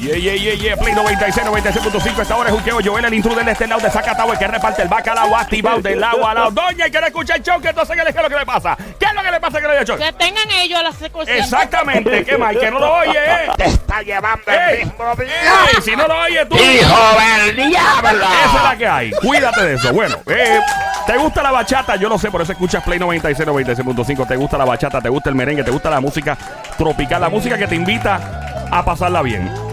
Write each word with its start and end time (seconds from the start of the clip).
Yeah, 0.00 0.16
yeah, 0.16 0.34
yeah, 0.34 0.54
yeah. 0.54 0.76
Play 0.76 0.94
96, 0.94 1.46
96.5. 1.46 2.22
Esta 2.22 2.34
hora 2.36 2.48
es 2.48 2.54
Juqueo. 2.56 2.78
Joel, 2.82 3.04
el 3.04 3.12
intruder 3.12 3.44
de 3.44 3.52
este 3.52 3.66
lado 3.66 3.82
de 3.82 3.90
Zacatau, 3.90 4.32
el 4.32 4.38
que 4.38 4.46
reparte 4.46 4.80
el 4.80 4.88
bacalao 4.88 5.36
activado 5.36 5.82
del 5.82 6.00
lado 6.00 6.26
a 6.26 6.32
lado. 6.32 6.50
Doña, 6.52 6.86
y 6.86 6.90
quiere 6.90 7.08
escuchar 7.08 7.36
el 7.36 7.42
show, 7.42 7.60
que 7.60 7.68
entonces, 7.68 7.94
¿qué 7.94 8.08
es 8.08 8.22
lo 8.22 8.30
que 8.30 8.36
le 8.36 8.46
pasa? 8.46 8.78
¿Qué 8.98 9.04
es 9.04 9.12
lo 9.12 9.22
que 9.22 9.30
le 9.30 9.40
pasa 9.40 9.60
que 9.60 9.66
le 9.66 9.72
haya 9.72 9.82
hecho? 9.82 9.96
Que 9.98 10.10
tengan 10.12 10.50
ellos 10.52 10.82
las 10.82 10.94
secuencias. 10.94 11.38
Exactamente, 11.38 12.24
¿qué 12.24 12.38
más? 12.38 12.56
Que 12.56 12.70
no 12.70 12.78
lo 12.78 12.94
oye, 12.94 13.18
¿eh? 13.18 13.48
Te 13.58 13.64
está 13.66 14.00
llevando 14.00 14.50
Ey. 14.50 14.80
el 14.80 14.86
mismo 14.86 15.16
día. 15.16 15.64
Ey, 15.74 15.82
si 15.82 15.94
no 15.94 16.08
lo 16.08 16.18
oye 16.18 16.46
tú. 16.46 16.56
¡Hijo 16.56 16.98
del 17.44 17.56
diablo! 17.56 18.24
Esa 18.24 18.56
es 18.56 18.62
la 18.64 18.76
que 18.78 18.86
hay. 18.86 19.10
Cuídate 19.10 19.64
de 19.66 19.74
eso. 19.74 19.92
Bueno, 19.92 20.16
eh, 20.28 20.60
¿te 21.06 21.16
gusta 21.18 21.42
la 21.42 21.50
bachata? 21.50 21.96
Yo 21.96 22.08
lo 22.08 22.18
sé, 22.18 22.30
por 22.30 22.40
eso 22.40 22.52
escuchas 22.52 22.82
Play 22.82 22.98
96, 22.98 23.46
96.5. 23.46 24.26
¿Te 24.26 24.36
gusta 24.36 24.56
la 24.56 24.64
bachata? 24.64 25.02
¿Te 25.02 25.10
gusta 25.10 25.28
el 25.28 25.36
merengue? 25.36 25.62
¿Te 25.62 25.70
gusta 25.70 25.90
la 25.90 26.00
música 26.00 26.38
tropical? 26.78 27.20
La 27.20 27.28
música 27.28 27.58
que 27.58 27.66
te 27.66 27.74
invita 27.74 28.66
a 28.70 28.82
pasarla 28.82 29.20
bien. 29.20 29.69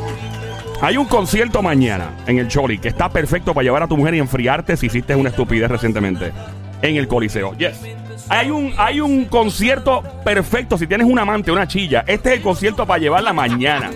Hay 0.79 0.95
un 0.95 1.05
concierto 1.05 1.63
mañana 1.63 2.11
en 2.27 2.37
el 2.37 2.47
Choli 2.47 2.77
que 2.77 2.87
está 2.87 3.09
perfecto 3.09 3.53
para 3.53 3.63
llevar 3.63 3.83
a 3.83 3.87
tu 3.87 3.97
mujer 3.97 4.13
y 4.13 4.19
enfriarte 4.19 4.77
si 4.77 4.85
hiciste 4.85 5.15
una 5.15 5.29
estupidez 5.29 5.69
recientemente 5.71 6.31
en 6.83 6.95
el 6.97 7.07
Coliseo. 7.07 7.55
Yes. 7.57 7.79
Hay 8.29 8.51
un, 8.51 8.73
hay 8.77 8.99
un 8.99 9.25
concierto 9.25 10.03
perfecto 10.23 10.77
si 10.77 10.85
tienes 10.85 11.07
un 11.07 11.17
amante, 11.17 11.51
una 11.51 11.67
chilla. 11.67 12.03
Este 12.05 12.29
es 12.29 12.35
el 12.37 12.41
concierto 12.43 12.85
para 12.85 12.99
llevarla 12.99 13.33
mañana. 13.33 13.89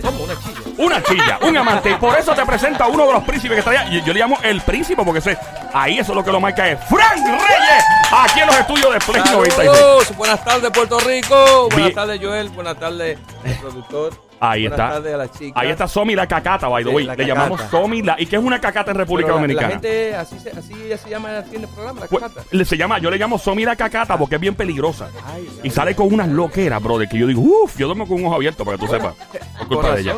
Una 0.78 1.04
chilla, 1.04 1.38
un 1.44 1.56
amante. 1.56 1.92
Y 1.92 1.96
por 1.96 2.18
eso 2.18 2.34
te 2.34 2.46
presento 2.46 2.84
a 2.84 2.88
uno 2.88 3.06
de 3.06 3.14
los 3.14 3.24
príncipes 3.26 3.56
que 3.56 3.60
está 3.60 3.72
allá. 3.72 3.94
Y 3.94 4.02
Yo 4.02 4.14
le 4.14 4.20
llamo 4.20 4.40
el 4.42 4.62
príncipe 4.62 5.04
porque 5.06 5.22
sé, 5.22 5.38
ahí 5.74 6.00
eso 6.00 6.14
es 6.14 6.16
lo 6.16 6.24
que 6.24 6.32
lo 6.32 6.40
marca 6.40 6.68
es 6.68 6.80
Frank 6.86 7.26
Reyes, 7.26 7.86
aquí 8.12 8.40
en 8.40 8.48
los 8.48 8.58
estudios 8.58 8.94
de 8.94 9.00
Play 9.00 9.24
96. 9.32 9.72
Saludos, 9.72 10.18
buenas 10.18 10.44
tardes 10.44 10.72
Puerto 10.72 11.00
Rico, 11.00 11.70
buenas 11.70 11.94
tardes 11.94 12.20
Joel, 12.24 12.50
buenas 12.50 12.80
tardes 12.80 13.20
el 13.44 13.56
productor. 13.58 14.31
Ahí 14.44 14.68
buenas 14.68 14.80
está. 14.80 15.02
tardes 15.02 15.54
a. 15.56 15.60
Ahí 15.60 15.70
está 15.70 15.88
Somi 15.88 16.16
la 16.16 16.26
cacata, 16.28 16.68
by 16.68 16.84
the 16.84 16.90
Sí, 16.90 16.96
way. 16.96 17.06
la 17.06 17.16
Le 17.16 17.24
cacata. 17.28 17.34
llamamos 17.44 17.62
Somi 17.70 18.02
la. 18.02 18.16
¿Y 18.20 18.26
qué 18.26 18.36
es 18.38 18.42
una 18.44 18.60
cacata 18.60 18.90
en 18.92 18.98
República 18.98 19.28
Pero 19.28 19.36
la- 19.36 19.42
Dominicana? 19.42 19.68
La 19.68 19.74
gente, 19.74 20.16
así 20.16 20.40
se, 20.40 20.50
así 20.50 20.74
se 21.04 21.10
llama 21.10 21.38
aquí 21.38 21.56
en 21.58 21.62
el 21.62 21.68
programa, 21.68 22.00
la 22.02 22.08
Pues, 22.08 22.24
cacata. 22.24 22.44
le- 22.50 22.66
se 22.66 22.76
llama, 22.76 22.98
yo 23.00 23.12
le 23.12 23.18
llamo 23.18 23.38
Somi 23.38 23.64
la 23.66 23.76
cacata 23.76 24.18
porque 24.18 24.36
es 24.36 24.42
bien 24.42 24.56
peligrosa. 24.56 25.10
Ay, 25.32 25.48
Y 25.64 25.70
sale 25.70 25.96
con 25.96 26.12
unas 26.12 26.28
loqueras, 26.28 26.82
brother, 26.82 27.08
que 27.08 27.18
yo 27.20 27.28
digo, 27.28 27.42
uff, 27.42 27.78
yo 27.78 27.86
duermo 27.86 28.08
con 28.08 28.18
un 28.20 28.26
ojo 28.26 28.36
abierto 28.36 28.66
para 28.66 28.78
que 28.78 28.86
tú 28.88 28.92
sepas. 28.92 29.14
Por 29.60 29.68
culpa 29.68 29.92
de 29.96 30.02
ella. 30.02 30.16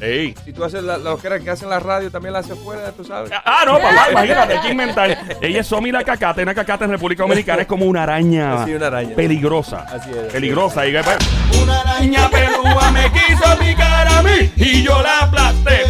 Si 0.00 0.52
tú 0.54 0.64
haces 0.64 0.82
la, 0.82 0.96
lo 0.96 1.18
que 1.18 1.50
hacen 1.50 1.68
la 1.68 1.78
radio, 1.78 2.10
también 2.10 2.32
la 2.32 2.38
haces 2.38 2.58
fuera, 2.58 2.90
tú 2.92 3.04
sabes. 3.04 3.30
Ah, 3.44 3.64
no, 3.66 3.74
papá, 3.74 4.10
imagínate, 4.10 4.54
hay 4.54 4.60
que 4.60 4.70
inventar. 4.70 5.18
Ella 5.40 5.60
es 5.60 5.66
Somi 5.66 5.92
la 5.92 6.02
cacata, 6.02 6.40
y 6.40 6.42
una 6.44 6.54
cacata 6.54 6.86
en 6.86 6.92
República 6.92 7.22
Dominicana 7.22 7.62
es 7.62 7.68
como 7.68 7.84
una 7.84 8.02
araña, 8.04 8.64
Sí, 8.64 8.72
una 8.72 8.86
araña. 8.86 9.14
peligrosa. 9.14 9.80
Así 9.80 10.10
es. 10.10 10.32
Peligrosa. 10.32 10.86
Y, 10.86 10.92
pues, 10.92 11.18
una 11.62 11.80
araña 11.80 12.30
pelúa 12.30 12.90
me 12.92 13.10
quiso 13.12 13.58
picar 13.58 14.08
a 14.08 14.22
mí 14.22 14.50
y 14.56 14.82
yo 14.82 15.02
la 15.02 15.20
aplasté. 15.20 15.82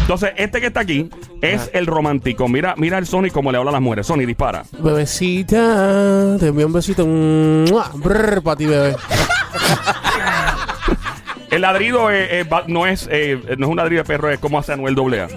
Entonces, 0.00 0.32
este 0.36 0.60
que 0.60 0.68
está 0.68 0.80
aquí 0.80 1.08
es 1.42 1.70
el 1.72 1.86
romántico. 1.86 2.48
Mira, 2.48 2.74
mira 2.76 2.98
el 2.98 3.06
Sony 3.06 3.28
como 3.32 3.52
le 3.52 3.58
habla 3.58 3.70
a 3.70 3.72
las 3.72 3.82
mujeres. 3.82 4.06
Sony, 4.06 4.20
dispara. 4.26 4.62
Bebecita, 4.78 6.36
te 6.38 6.46
envío 6.48 6.66
un 6.66 6.72
besito. 6.72 7.04
Brr, 7.06 8.42
para 8.42 8.56
ti, 8.56 8.66
bebé. 8.66 8.96
El 11.50 11.62
ladrido 11.62 12.10
eh, 12.10 12.40
eh, 12.40 12.46
no 12.66 12.86
es 12.86 13.08
eh, 13.10 13.40
no 13.56 13.66
es 13.66 13.70
un 13.70 13.76
ladrido 13.76 14.02
de 14.02 14.06
perro, 14.06 14.30
es 14.30 14.38
como 14.38 14.58
hace 14.58 14.72
Anuel 14.72 14.96
AA. 14.98 15.28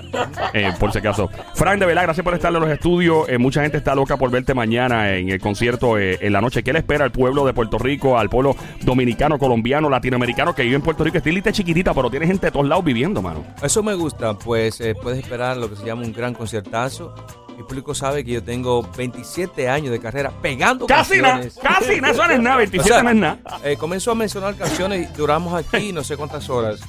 Eh, 0.53 0.73
por 0.79 0.91
si 0.91 0.97
acaso. 0.97 1.29
Frank, 1.55 1.79
de 1.79 1.85
verdad, 1.85 2.03
gracias 2.03 2.23
por 2.23 2.33
estar 2.33 2.53
en 2.53 2.59
los 2.59 2.69
estudios. 2.69 3.27
Mucha 3.39 3.61
gente 3.61 3.77
está 3.77 3.95
loca 3.95 4.17
por 4.17 4.29
verte 4.29 4.53
mañana 4.53 5.15
en 5.15 5.29
el 5.29 5.39
concierto 5.39 5.97
en 5.97 6.33
la 6.33 6.41
noche. 6.41 6.63
¿Qué 6.63 6.73
le 6.73 6.79
espera 6.79 7.05
al 7.05 7.11
pueblo 7.11 7.45
de 7.45 7.53
Puerto 7.53 7.77
Rico, 7.77 8.17
al 8.17 8.29
pueblo 8.29 8.55
dominicano, 8.81 9.39
colombiano, 9.39 9.89
latinoamericano 9.89 10.53
que 10.53 10.63
vive 10.63 10.75
en 10.75 10.81
Puerto 10.81 11.03
Rico? 11.03 11.17
Esta 11.17 11.29
islita 11.29 11.49
es 11.49 11.55
chiquitita, 11.55 11.93
pero 11.93 12.09
tiene 12.09 12.27
gente 12.27 12.47
de 12.47 12.51
todos 12.51 12.67
lados 12.67 12.83
viviendo, 12.83 13.21
mano. 13.21 13.45
Eso 13.63 13.81
me 13.81 13.93
gusta, 13.93 14.37
pues 14.37 14.81
puedes 15.01 15.19
esperar 15.19 15.57
lo 15.57 15.69
que 15.69 15.75
se 15.75 15.85
llama 15.85 16.03
un 16.03 16.13
gran 16.13 16.33
conciertazo. 16.33 17.15
El 17.61 17.67
público 17.67 17.93
sabe 17.93 18.25
que 18.25 18.31
yo 18.31 18.43
tengo 18.43 18.81
27 18.97 19.69
años 19.69 19.91
de 19.91 19.99
carrera 19.99 20.31
pegando 20.41 20.87
Casi 20.87 21.21
nada, 21.21 21.41
canciones. 21.41 21.59
casi 21.61 22.01
nada, 22.01 22.13
eso 22.13 22.25
no 22.27 22.33
es 22.33 22.39
nada, 22.39 22.55
27 22.57 22.89
O 22.91 22.93
sea, 22.95 23.03
no 23.03 23.09
es 23.11 23.15
nada. 23.15 23.39
Eh, 23.63 23.77
comenzó 23.77 24.09
a 24.11 24.15
mencionar 24.15 24.55
canciones 24.55 25.07
y 25.07 25.13
duramos 25.15 25.53
aquí 25.53 25.91
no 25.93 26.03
sé 26.03 26.17
cuántas 26.17 26.49
horas. 26.49 26.79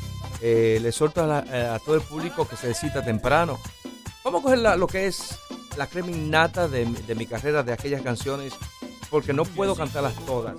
Eh, 0.40 0.78
le 0.80 0.90
suelto 0.90 1.22
a, 1.22 1.26
la- 1.26 1.44
eh, 1.52 1.66
a 1.74 1.78
todo 1.78 1.94
el 1.96 2.00
público 2.00 2.48
que 2.48 2.56
se 2.56 2.68
necesita 2.68 3.04
temprano. 3.04 3.58
Vamos 4.24 4.40
a 4.40 4.42
coger 4.44 4.58
la- 4.60 4.76
lo 4.76 4.86
que 4.86 5.06
es 5.08 5.38
la 5.76 5.86
crema 5.88 6.10
innata 6.10 6.68
de, 6.68 6.86
mi- 6.86 7.02
de 7.02 7.14
mi 7.16 7.26
carrera, 7.26 7.62
de 7.62 7.74
aquellas 7.74 8.00
canciones, 8.00 8.54
porque 9.10 9.34
no 9.34 9.44
puedo 9.44 9.76
cantarlas 9.76 10.14
todas. 10.24 10.54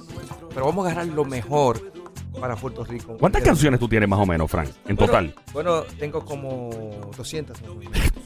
Pero 0.53 0.63
vamos 0.68 0.85
a 0.85 0.91
agarrar 0.91 1.07
lo 1.12 1.25
mejor 1.25 1.91
para 2.40 2.56
Puerto 2.56 2.84
Rico. 2.84 3.18
¿Cuántas 3.18 3.41
canciones 3.41 3.80
tú 3.80 3.88
tienes 3.90 4.07
más 4.07 4.19
o 4.19 4.28
menos, 4.28 4.50
Frank, 4.50 4.69
en 4.88 4.95
Bueno, 4.95 5.12
total? 5.12 5.35
Bueno, 5.53 5.81
tengo 5.97 6.24
como 6.24 6.69
200. 7.18 7.57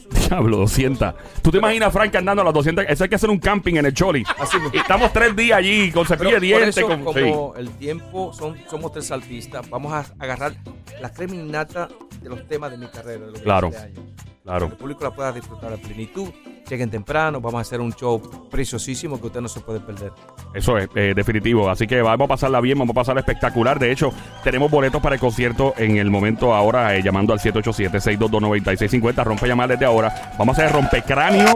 Diablo, 0.30 0.58
200. 0.58 1.14
¿Tú 1.42 1.52
te 1.52 1.58
imaginas 1.58 1.92
Frank 1.94 2.16
andando 2.16 2.42
a 2.42 2.46
las 2.46 2.54
200? 2.54 2.86
Eso 2.88 3.04
hay 3.04 3.10
que 3.10 3.16
hacer 3.16 3.30
un 3.30 3.40
camping 3.40 3.76
en 3.76 3.86
el 3.86 3.94
Choli. 3.94 4.24
Así 4.40 4.58
mismo. 4.58 4.72
Y 4.74 4.78
estamos 4.80 5.12
tres 5.14 5.36
días 5.36 5.58
allí 5.58 5.92
con 5.92 6.06
cepillo 6.06 6.32
de 6.32 6.40
dientes. 6.40 6.84
con- 6.84 7.04
como 7.04 7.54
sí. 7.56 7.60
el 7.62 7.70
tiempo, 7.72 8.34
son, 8.34 8.56
somos 8.70 8.92
tres 8.92 9.12
artistas, 9.12 9.70
vamos 9.70 9.94
a 9.94 10.06
agarrar 10.20 10.54
la 11.02 11.12
crema 11.12 11.36
innata 11.36 11.88
de 12.22 12.30
los 12.30 12.48
temas 12.48 12.72
de 12.72 12.78
mi 12.78 12.88
carrera. 12.88 13.26
De 13.26 13.32
los 13.32 13.42
Claro. 13.42 13.70
27 13.70 14.00
años. 14.00 14.12
Claro. 14.44 14.68
Que 14.68 14.72
el 14.74 14.78
público 14.78 15.04
la 15.04 15.12
pueda 15.12 15.32
disfrutar 15.34 15.74
a 15.74 15.78
plenitud. 15.78 16.30
Lleguen 16.70 16.90
temprano, 16.90 17.40
vamos 17.40 17.60
a 17.60 17.62
hacer 17.62 17.80
un 17.80 17.94
show 17.94 18.22
preciosísimo 18.52 19.22
que 19.22 19.28
usted 19.28 19.40
no 19.40 19.48
se 19.48 19.62
puede 19.62 19.80
perder. 19.80 20.12
Eso 20.54 20.78
es, 20.78 20.90
eh, 20.96 21.14
definitivo. 21.16 21.70
Así 21.70 21.88
que 21.88 22.02
vamos 22.02 22.26
a 22.26 22.28
pasarla 22.28 22.60
bien, 22.60 22.78
vamos 22.78 22.94
a 22.94 22.96
pasarla 22.96 23.22
espectacular. 23.22 23.80
De 23.80 23.90
hecho, 23.90 24.12
tenemos 24.44 24.70
boletos 24.70 25.02
para 25.02 25.16
el 25.16 25.22
concierto 25.22 25.74
en 25.78 25.96
el 25.96 26.10
momento 26.10 26.54
ahora, 26.54 26.94
eh, 26.96 27.02
llamando 27.02 27.32
al 27.32 27.40
787-622-9650. 27.40 29.24
Rompe 29.24 29.48
llamar 29.48 29.70
desde 29.70 29.86
ahora. 29.86 30.34
Vamos 30.38 30.60
a 30.60 30.64
hacer 30.64 30.76
rompecráneo. 30.76 31.56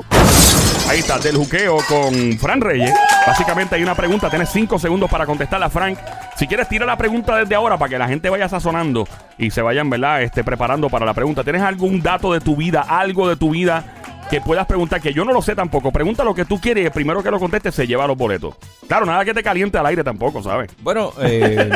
Ahí 0.90 1.00
está, 1.00 1.20
del 1.20 1.36
juqueo 1.36 1.78
con 1.90 2.38
Fran 2.38 2.62
Reyes. 2.62 2.94
Básicamente 3.28 3.76
hay 3.76 3.84
una 3.84 3.96
pregunta, 3.96 4.30
tienes 4.30 4.50
cinco 4.50 4.80
segundos 4.80 5.10
para 5.10 5.26
contestarla, 5.26 5.70
Frank. 5.70 5.98
Si 6.38 6.48
quieres, 6.48 6.70
tira 6.70 6.86
la 6.86 6.98
pregunta 6.98 7.36
desde 7.36 7.54
ahora 7.54 7.78
para 7.78 7.90
que 7.90 7.98
la 7.98 8.08
gente 8.08 8.30
vaya 8.30 8.48
sazonando 8.50 9.08
y 9.38 9.52
se 9.52 9.62
vayan, 9.62 9.90
¿verdad? 9.90 10.22
Este, 10.24 10.44
preparando 10.44 10.90
para 10.90 11.06
la 11.06 11.14
pregunta. 11.14 11.44
¿Tienes 11.44 11.62
algún 11.62 12.02
dato 12.02 12.34
de 12.34 12.40
tu 12.40 12.56
vida, 12.56 12.82
algo 12.82 13.30
de 13.30 13.36
tu 13.36 13.52
vida 13.52 13.84
que 14.32 14.42
puedas 14.42 14.66
preguntar? 14.66 15.02
Que 15.02 15.14
yo 15.14 15.26
no 15.26 15.34
lo 15.34 15.42
sé 15.42 15.56
tampoco. 15.56 15.92
Pregunta 15.92 16.24
lo 16.24 16.34
que 16.34 16.46
tú 16.46 16.60
quieres 16.60 16.84
y 16.84 16.86
el 16.88 16.92
primero 16.92 17.22
que 17.22 17.30
lo 17.30 17.40
conteste 17.40 17.72
se 17.72 17.86
lleva 17.86 18.08
los 18.08 18.18
boletos. 18.18 18.56
Claro, 18.88 19.06
nada 19.06 19.24
que 19.26 19.34
te 19.34 19.44
caliente 19.44 19.78
al 19.78 19.86
aire 19.86 20.04
tampoco, 20.04 20.42
¿sabes? 20.42 20.72
Bueno, 20.82 21.12
eh, 21.22 21.70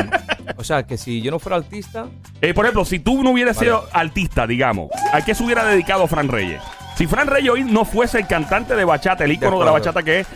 o 0.56 0.64
sea 0.64 0.82
que 0.84 0.96
si 0.96 1.20
yo 1.20 1.30
no 1.30 1.38
fuera 1.38 1.56
artista, 1.56 2.06
Eh, 2.40 2.54
por 2.54 2.64
ejemplo, 2.64 2.84
si 2.84 2.98
tú 2.98 3.22
no 3.22 3.30
hubieras 3.30 3.56
Vale. 3.56 3.66
sido 3.68 3.86
artista, 3.92 4.46
digamos, 4.46 4.90
¿a 5.12 5.22
qué 5.24 5.34
se 5.34 5.44
hubiera 5.44 5.64
dedicado 5.64 6.06
Fran 6.06 6.28
Reyes? 6.28 6.60
Si 6.96 7.06
Fran 7.06 7.26
Reyes 7.26 7.50
hoy 7.50 7.62
no 7.62 7.84
fuese 7.84 8.18
el 8.20 8.26
cantante 8.26 8.74
de 8.74 8.84
bachata, 8.84 9.24
el 9.24 9.32
ícono 9.32 9.58
de, 9.58 9.64
la 9.66 9.70
acuerdo. 9.70 9.84
bachata 9.92 10.02
que 10.02 10.20
es, 10.20 10.26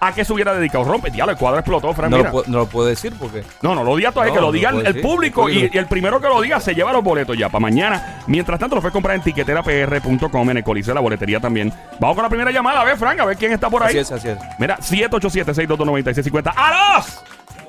¿a 0.00 0.12
qué 0.12 0.24
se 0.24 0.32
hubiera 0.32 0.54
dedicado? 0.54 0.84
Rompe, 0.84 1.10
diablo, 1.10 1.32
el 1.32 1.38
cuadro 1.38 1.58
explotó, 1.58 1.92
Fran. 1.92 2.10
no 2.10 2.16
mira. 2.18 2.28
lo, 2.28 2.32
puedo, 2.32 2.50
no 2.50 2.58
lo 2.58 2.66
puedo 2.66 2.88
decir 2.88 3.12
porque 3.18 3.42
No, 3.62 3.74
no 3.74 3.84
lo 3.84 3.96
digas 3.96 4.14
todavía, 4.14 4.32
No, 4.32 4.34
que 4.34 4.40
lo 4.40 4.46
no 4.48 4.52
diga 4.52 4.70
el, 4.70 5.00
público 5.00 5.48
y, 5.48 5.70
el 5.72 5.86
primero 5.86 6.20
que 6.20 6.28
lo 6.28 6.40
diga 6.40 6.60
se 6.60 6.74
lleva 6.74 6.92
los 6.92 7.02
boletos 7.02 7.36
ya 7.36 7.48
para 7.48 7.60
mañana. 7.60 8.22
Mientras 8.26 8.58
tanto, 8.58 8.76
lo 8.76 8.82
fue 8.82 8.90
comprar 8.90 9.16
en 9.16 9.22
tiqueterapr.com, 9.22 10.50
en 10.50 10.56
el 10.56 10.64
Coliseo, 10.64 10.94
la 10.94 11.00
boletería 11.00 11.40
también. 11.40 11.72
Vamos 12.00 12.16
con 12.16 12.22
la 12.22 12.28
primera 12.28 12.50
llamada, 12.50 12.80
a 12.80 12.84
ver, 12.84 12.96
Frank, 12.96 13.20
a 13.20 13.24
ver 13.24 13.36
quién 13.36 13.52
está 13.52 13.70
por 13.70 13.82
ahí. 13.82 13.90
así 13.90 13.98
es, 13.98 14.12
así 14.12 14.28
es. 14.28 14.38
Mira, 14.58 14.78
787-622-9650. 14.78 16.52
¡Alos! 16.56 17.22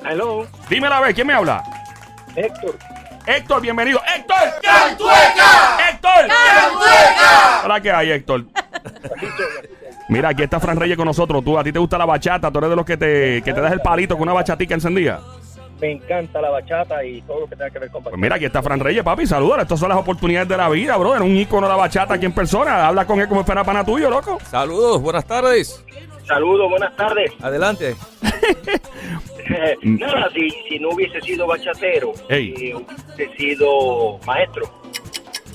Aló, 0.04 0.46
Dímela 0.70 0.98
a 0.98 1.02
ver, 1.02 1.16
¿quién 1.16 1.26
me 1.26 1.34
habla? 1.34 1.64
Héctor. 2.36 2.78
Héctor, 3.26 3.62
bienvenido. 3.62 4.00
¡Héctor! 4.16 4.38
¡Cantueca! 4.62 5.90
¡Héctor! 5.90 6.28
¡Cantueca! 6.28 7.62
Hola, 7.64 7.82
¿qué 7.82 7.92
hay, 7.92 8.12
Héctor? 8.12 8.46
Mira, 10.10 10.30
aquí 10.30 10.44
está 10.44 10.60
Fran 10.60 10.78
Reyes 10.80 10.98
con 10.98 11.06
nosotros. 11.06 11.44
Tú, 11.44 11.58
a 11.58 11.64
ti 11.64 11.72
te 11.72 11.80
gusta 11.80 11.98
la 11.98 12.06
bachata, 12.06 12.52
tú 12.52 12.60
eres 12.60 12.70
de 12.70 12.76
los 12.76 12.86
que 12.86 12.98
te, 12.98 13.42
que 13.42 13.54
te 13.54 13.62
das 13.62 13.72
el 13.74 13.82
palito 13.82 14.16
con 14.16 14.24
una 14.24 14.34
bachatica 14.34 14.74
encendida. 14.76 15.20
Me 15.82 15.92
encanta 15.92 16.40
la 16.42 16.50
bachata 16.52 17.04
y 17.04 17.22
todo 17.24 17.42
lo 17.42 17.48
que 17.48 17.56
tenga 17.58 17.70
que 17.70 17.80
ver 17.80 17.92
con 17.92 18.02
Pues 18.02 18.16
mira, 18.18 18.36
aquí 18.36 18.46
está 18.46 18.62
Fran 18.64 18.80
Reyes, 18.80 19.04
papi, 19.04 19.26
saludos. 19.28 19.60
Estas 19.62 19.80
son 19.80 19.90
las 19.90 19.98
oportunidades 19.98 20.48
de 20.48 20.56
la 20.58 20.70
vida, 20.70 20.96
brother. 20.96 21.22
Un 21.22 21.36
ícono 21.36 21.68
de 21.68 21.74
la 21.74 21.78
bachata 21.78 22.14
aquí 22.14 22.26
en 22.26 22.32
persona. 22.34 22.88
Habla 22.88 23.06
con 23.06 23.20
él 23.20 23.28
como 23.28 23.42
espera 23.42 23.64
pana 23.64 23.84
tuyo, 23.84 24.10
loco. 24.10 24.38
Saludos, 24.50 25.02
buenas 25.02 25.26
tardes. 25.26 25.84
Saludos, 26.26 26.70
buenas 26.70 26.96
tardes. 26.96 27.32
Adelante. 27.42 27.96
Nada, 29.84 30.30
si, 30.34 30.50
si 30.70 30.80
no 30.80 30.90
hubiese 30.90 31.22
sido 31.22 31.46
bachatero, 31.46 32.14
Ey. 32.30 32.54
eh, 32.58 32.76
hubiese 32.76 33.36
sido 33.38 34.18
maestro. 34.26 34.72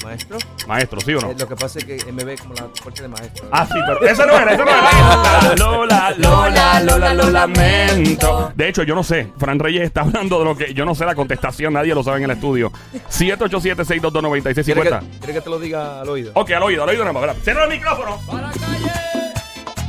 Maestro. 0.05 0.39
Maestro, 0.67 1.01
¿sí 1.01 1.15
o 1.15 1.21
no? 1.21 1.31
Eh, 1.31 1.37
lo 1.39 1.49
que 1.49 1.57
pasa 1.57 1.79
es 1.79 1.85
que 1.85 1.97
él 1.97 2.13
me 2.13 2.25
ve 2.25 2.37
como 2.37 2.55
la 2.55 2.69
fuerte 2.81 3.03
de 3.03 3.09
maestro. 3.09 3.49
Ah, 3.51 3.67
sí, 3.67 3.75
pero 3.87 4.03
ese 4.05 4.27
no 4.27 4.39
era, 4.39 4.53
ese 4.53 4.65
no 4.65 4.71
era. 4.71 5.57
Lola, 5.57 6.15
Lola, 6.17 6.81
Lola, 6.83 7.15
lo 7.15 7.31
lamento. 7.31 8.53
De 8.55 8.69
hecho, 8.69 8.83
yo 8.83 8.95
no 8.95 9.03
sé. 9.03 9.33
Fran 9.39 9.59
Reyes 9.59 9.83
está 9.83 10.03
hablando 10.03 10.39
de 10.39 10.45
lo 10.45 10.57
que 10.57 10.73
yo 10.75 10.85
no 10.85 10.95
sé 10.95 11.05
la 11.05 11.15
contestación, 11.15 11.73
nadie 11.73 11.95
lo 11.95 12.03
sabe 12.03 12.19
en 12.19 12.25
el 12.25 12.31
estudio. 12.31 12.73
787-622-9650. 13.11 14.65
¿Quieres 14.65 15.37
que, 15.37 15.41
te 15.41 15.51
lo 15.51 15.59
diga 15.59 16.01
al 16.01 16.09
oído? 16.09 16.33
Ok, 16.35 16.51
al 16.51 16.63
oído, 16.63 16.83
al 16.83 16.89
oído 16.89 17.05
nada 17.05 17.27
más. 17.27 17.37
Cierra 17.43 17.65
el 17.65 17.71
micrófono. 17.71 18.21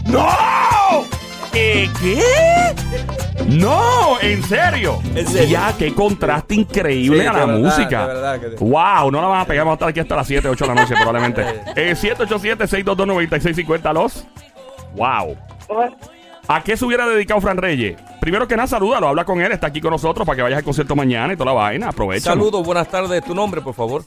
¡No! 0.06 1.11
¿Qué? 1.52 1.90
¿Qué? 2.02 2.22
No, 3.48 4.20
en 4.22 4.42
serio. 4.44 5.00
En 5.16 5.28
serio. 5.28 5.50
Ya, 5.50 5.76
qué 5.78 5.94
contraste 5.94 6.56
increíble 6.56 7.22
Sí, 7.22 7.28
a 7.28 7.34
la 7.34 7.46
verdad, 7.46 7.60
música. 7.60 8.02
de 8.08 8.14
verdad 8.14 8.40
que- 8.40 8.56
Wow, 8.64 9.12
no 9.12 9.22
la 9.22 9.28
van 9.28 9.42
a 9.42 9.46
pegar. 9.46 9.66
Vamos 9.66 9.74
a 9.74 9.76
estar 9.76 9.90
aquí 9.90 10.00
hasta 10.00 10.16
las 10.16 10.28
7, 10.28 10.48
8 10.48 10.66
de 10.68 10.74
la 10.76 10.82
noche 10.82 10.94
probablemente. 11.02 11.44
Eh, 11.76 11.96
787-622-9650 11.96 13.94
los. 13.94 14.26
Wow. 14.96 15.36
¿A 16.48 16.64
qué 16.64 16.76
se 16.78 16.86
hubiera 16.86 17.06
dedicado 17.08 17.40
Fran 17.42 17.58
Reyes? 17.58 17.98
Primero 18.20 18.48
que 18.48 18.56
nada, 18.56 18.68
salúdalo, 18.68 19.08
habla 19.08 19.26
con 19.26 19.42
él, 19.42 19.52
está 19.52 19.68
aquí 19.68 19.80
con 19.82 19.92
nosotros 19.92 20.26
para 20.26 20.36
que 20.36 20.42
vayas 20.44 20.58
al 20.60 20.64
concierto 20.64 20.96
mañana 20.96 21.34
y 21.34 21.38
toda 21.38 21.54
la 21.54 21.58
vaina. 21.58 21.90
Aprovecha. 21.90 22.32
Saludos, 22.32 22.64
buenas 22.66 22.88
tardes. 22.88 23.24
¿Tu 23.24 23.34
nombre, 23.34 23.62
por 23.62 23.74
favor? 23.74 24.04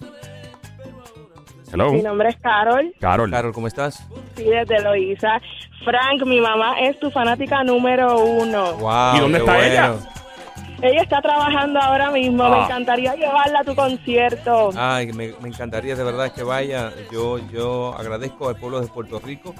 Hello. 1.75 1.91
Mi 1.93 2.03
nombre 2.03 2.29
es 2.29 2.37
Carol, 2.37 2.95
Carol. 3.01 3.29
Carol, 3.33 3.53
¿cómo 3.53 3.67
estás? 3.67 4.07
sí, 4.37 4.45
desde 4.45 4.81
Loíza. 4.81 5.41
Frank, 5.85 6.25
mi 6.25 6.41
mamá 6.41 6.79
es 6.79 6.97
tu 7.01 7.11
fanática 7.11 7.65
número 7.65 8.17
uno. 8.25 8.75
Wow, 8.75 9.17
¿Y 9.17 9.19
dónde 9.19 9.39
está 9.39 9.55
bueno. 9.57 9.73
ella? 9.73 9.95
Ella 10.83 11.03
está 11.03 11.21
trabajando 11.21 11.81
ahora 11.81 12.13
mismo. 12.13 12.45
Ah. 12.45 12.51
Me 12.59 12.65
encantaría 12.67 13.17
llevarla 13.17 13.59
a 13.59 13.65
tu 13.65 13.75
concierto. 13.75 14.71
Ay, 14.77 15.13
me, 15.15 15.33
me 15.43 15.49
encantaría 15.49 15.97
de 15.97 16.05
verdad 16.05 16.33
que 16.33 16.45
vaya. 16.45 16.93
Yo, 17.11 17.39
yo 17.51 17.93
agradezco 17.99 18.49
al 18.49 18.55
pueblo 18.55 18.81
de 18.81 18.87
Puerto 18.87 19.19
Rico 19.19 19.53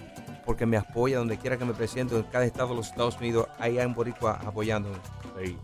porque 0.47 0.67
me 0.67 0.77
apoya 0.77 1.19
donde 1.19 1.37
quiera 1.37 1.57
que 1.57 1.65
me 1.65 1.75
presento. 1.75 2.17
En 2.17 2.23
cada 2.25 2.45
estado 2.45 2.69
de 2.69 2.75
los 2.77 2.91
Estados 2.91 3.19
Unidos 3.19 3.49
hay 3.59 3.79
un 3.79 3.93
boricua 3.93 4.39
apoyándome. 4.47 4.99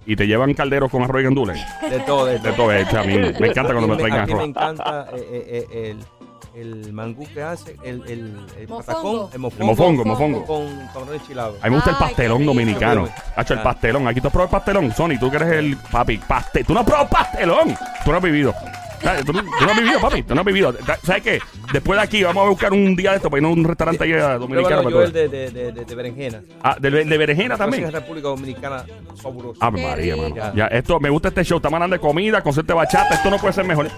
Y 0.04 0.16
te 0.16 0.26
llevan 0.26 0.52
calderos 0.54 0.90
con 0.90 1.04
arroz 1.04 1.20
y 1.20 1.24
gandules. 1.24 1.64
De 1.88 2.00
todo, 2.00 2.26
de 2.26 2.32
De 2.32 2.38
todo. 2.40 2.54
todo 2.54 2.72
hecho, 2.72 2.98
a 2.98 3.04
mí 3.04 3.18
me 3.18 3.48
encanta 3.48 3.72
cuando 3.72 3.86
me 3.86 3.96
traigan 3.96 4.20
aquí 4.22 4.32
me 4.32 4.38
arroz. 4.40 4.48
encanta 4.48 5.06
eh, 5.12 5.28
eh, 5.30 5.66
eh, 5.70 5.90
el, 5.90 5.98
el 6.54 6.92
mangú 6.92 7.26
que 7.32 7.42
hace, 7.42 7.76
el, 7.84 8.02
el, 8.06 8.36
el 8.58 8.68
Mofongo. 8.68 8.82
patacón, 8.84 9.28
el 9.32 9.38
mofongo, 9.38 9.62
El 9.62 9.66
mofongo, 9.66 10.04
mofongo. 10.04 10.44
con 10.46 10.66
camarón 10.92 11.14
enchilado. 11.14 11.56
A 11.60 11.64
mí 11.64 11.70
me 11.70 11.76
gusta 11.76 11.90
el 11.90 11.96
Ay, 11.98 12.02
pastelón 12.08 12.38
qué 12.38 12.42
rico. 12.42 12.54
dominicano. 12.54 13.00
Bueno. 13.02 13.16
Hacho, 13.36 13.52
el 13.54 13.60
Ah. 13.60 13.62
pastelón. 13.62 14.08
Aquí 14.08 14.20
tú 14.20 14.26
has 14.28 14.32
probado 14.32 14.48
el 14.56 14.62
pastelón, 14.62 14.92
Sony. 14.92 15.18
Tú 15.20 15.30
que 15.30 15.36
eres 15.36 15.48
el 15.52 15.76
papi. 15.76 16.18
Pastel. 16.18 16.64
Tú 16.66 16.74
no 16.74 16.80
has 16.80 16.86
probado 16.86 17.08
pastelón. 17.08 17.76
Tú 18.04 18.10
no 18.10 18.16
has 18.16 18.22
vivido. 18.22 18.54
¿Sabes? 19.02 19.24
Tú, 19.24 19.32
no- 19.32 19.40
tú 19.42 19.64
no 19.64 19.70
has 19.70 19.76
vivido, 19.78 19.98
papi. 20.00 20.22
Tú 20.24 20.34
no 20.34 20.40
has 20.42 20.46
vivido. 20.46 20.74
¿Sabes 21.04 21.22
qué? 21.22 21.38
Después 21.72 21.96
de 21.98 22.02
aquí 22.04 22.22
vamos 22.22 22.44
a 22.44 22.48
buscar 22.50 22.70
un 22.72 22.94
día 22.94 23.12
de 23.12 23.16
esto 23.16 23.30
para 23.30 23.38
irnos 23.38 23.50
a 23.50 23.54
un 23.54 23.64
restaurante 23.64 24.04
ahí 24.04 24.12
eh, 24.12 24.18
dominicano. 24.18 24.48
Pruébalo, 24.48 24.82
para 24.82 24.94
Joel, 24.96 25.12
probar. 25.12 25.30
de, 25.30 25.50
de, 25.50 25.72
de, 25.72 25.84
de 25.86 25.94
berenjena. 25.94 26.42
Ah, 26.62 26.76
de, 26.78 26.90
de 26.90 27.16
berenjena 27.18 27.56
también. 27.56 27.84
En 27.84 27.92
República 27.92 28.28
Dominicana, 28.28 28.84
fabuloso. 29.16 29.56
Ave 29.64 29.80
Qué 29.80 29.86
María, 29.86 30.16
mano. 30.16 30.34
rico. 30.34 30.46
Ya, 30.54 30.66
esto, 30.66 31.00
me 31.00 31.08
gusta 31.08 31.28
este 31.28 31.44
show. 31.44 31.56
Estamos 31.56 31.76
hablando 31.78 31.96
de 31.96 32.00
comida, 32.00 32.42
concepto 32.42 32.74
de 32.74 32.76
bachata. 32.76 33.14
Esto 33.14 33.30
no 33.30 33.38
puede 33.38 33.54
ser 33.54 33.64
mejor. 33.64 33.88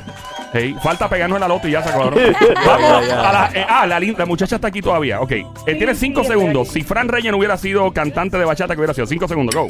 Hey, 0.54 0.76
falta 0.82 1.08
pegarnos 1.08 1.36
en 1.36 1.40
la 1.40 1.48
loto 1.48 1.66
y 1.66 1.70
ya 1.72 1.82
se 1.82 1.88
acabaron. 1.88 2.14
Vamos 2.66 3.08
a 3.10 3.32
la. 3.32 3.50
eh, 3.54 3.66
ah, 3.68 3.86
la, 3.86 3.98
lin- 3.98 4.16
la 4.18 4.26
muchacha 4.26 4.56
está 4.56 4.68
aquí 4.68 4.82
todavía. 4.82 5.20
Ok. 5.20 5.32
Eh, 5.32 5.46
tiene 5.78 5.94
cinco 5.94 6.22
sí, 6.22 6.28
segundos. 6.28 6.68
Si 6.68 6.82
Fran 6.82 7.08
Reyes 7.08 7.32
no 7.32 7.38
hubiera 7.38 7.56
sido 7.56 7.90
cantante 7.92 8.36
de 8.38 8.44
bachata, 8.44 8.74
que 8.74 8.80
hubiera 8.80 8.92
sido? 8.94 9.06
Cinco 9.06 9.26
segundos. 9.26 9.54
Go. 9.54 9.66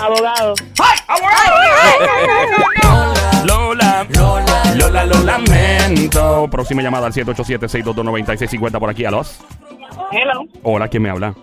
Abogado. 0.00 0.54
¡Ay, 0.80 0.98
abogado! 1.08 2.64
Lola, 3.44 4.06
Lola, 4.14 4.74
Lola, 4.76 5.04
lo 5.04 5.18
lamento. 5.24 6.48
Próxima 6.50 6.82
llamada 6.82 7.06
al 7.08 7.12
787-622-9650 7.12 8.78
por 8.78 8.90
aquí 8.90 9.04
a 9.04 9.10
los. 9.10 9.40
Hello. 10.12 10.44
Hola, 10.62 10.86
¿quién 10.88 11.02
me 11.02 11.10
habla? 11.10 11.34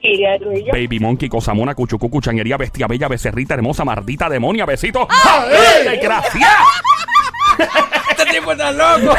Iria 0.00 0.32
de 0.32 0.38
Trujillo. 0.38 0.72
Baby 0.72 1.00
Monkey, 1.00 1.28
Cosamona, 1.28 1.74
Cuchucucu, 1.74 2.20
Changuería, 2.20 2.56
Bestia 2.56 2.86
Bella, 2.86 3.08
Becerrita, 3.08 3.54
Hermosa, 3.54 3.84
Mardita, 3.84 4.28
Demonia, 4.28 4.64
Besito. 4.66 5.08
¡Ay, 5.10 5.88
desgracia! 5.88 6.48
¡Este 8.16 8.26
tipo 8.38 8.52
está 8.52 8.70
loco! 8.72 9.14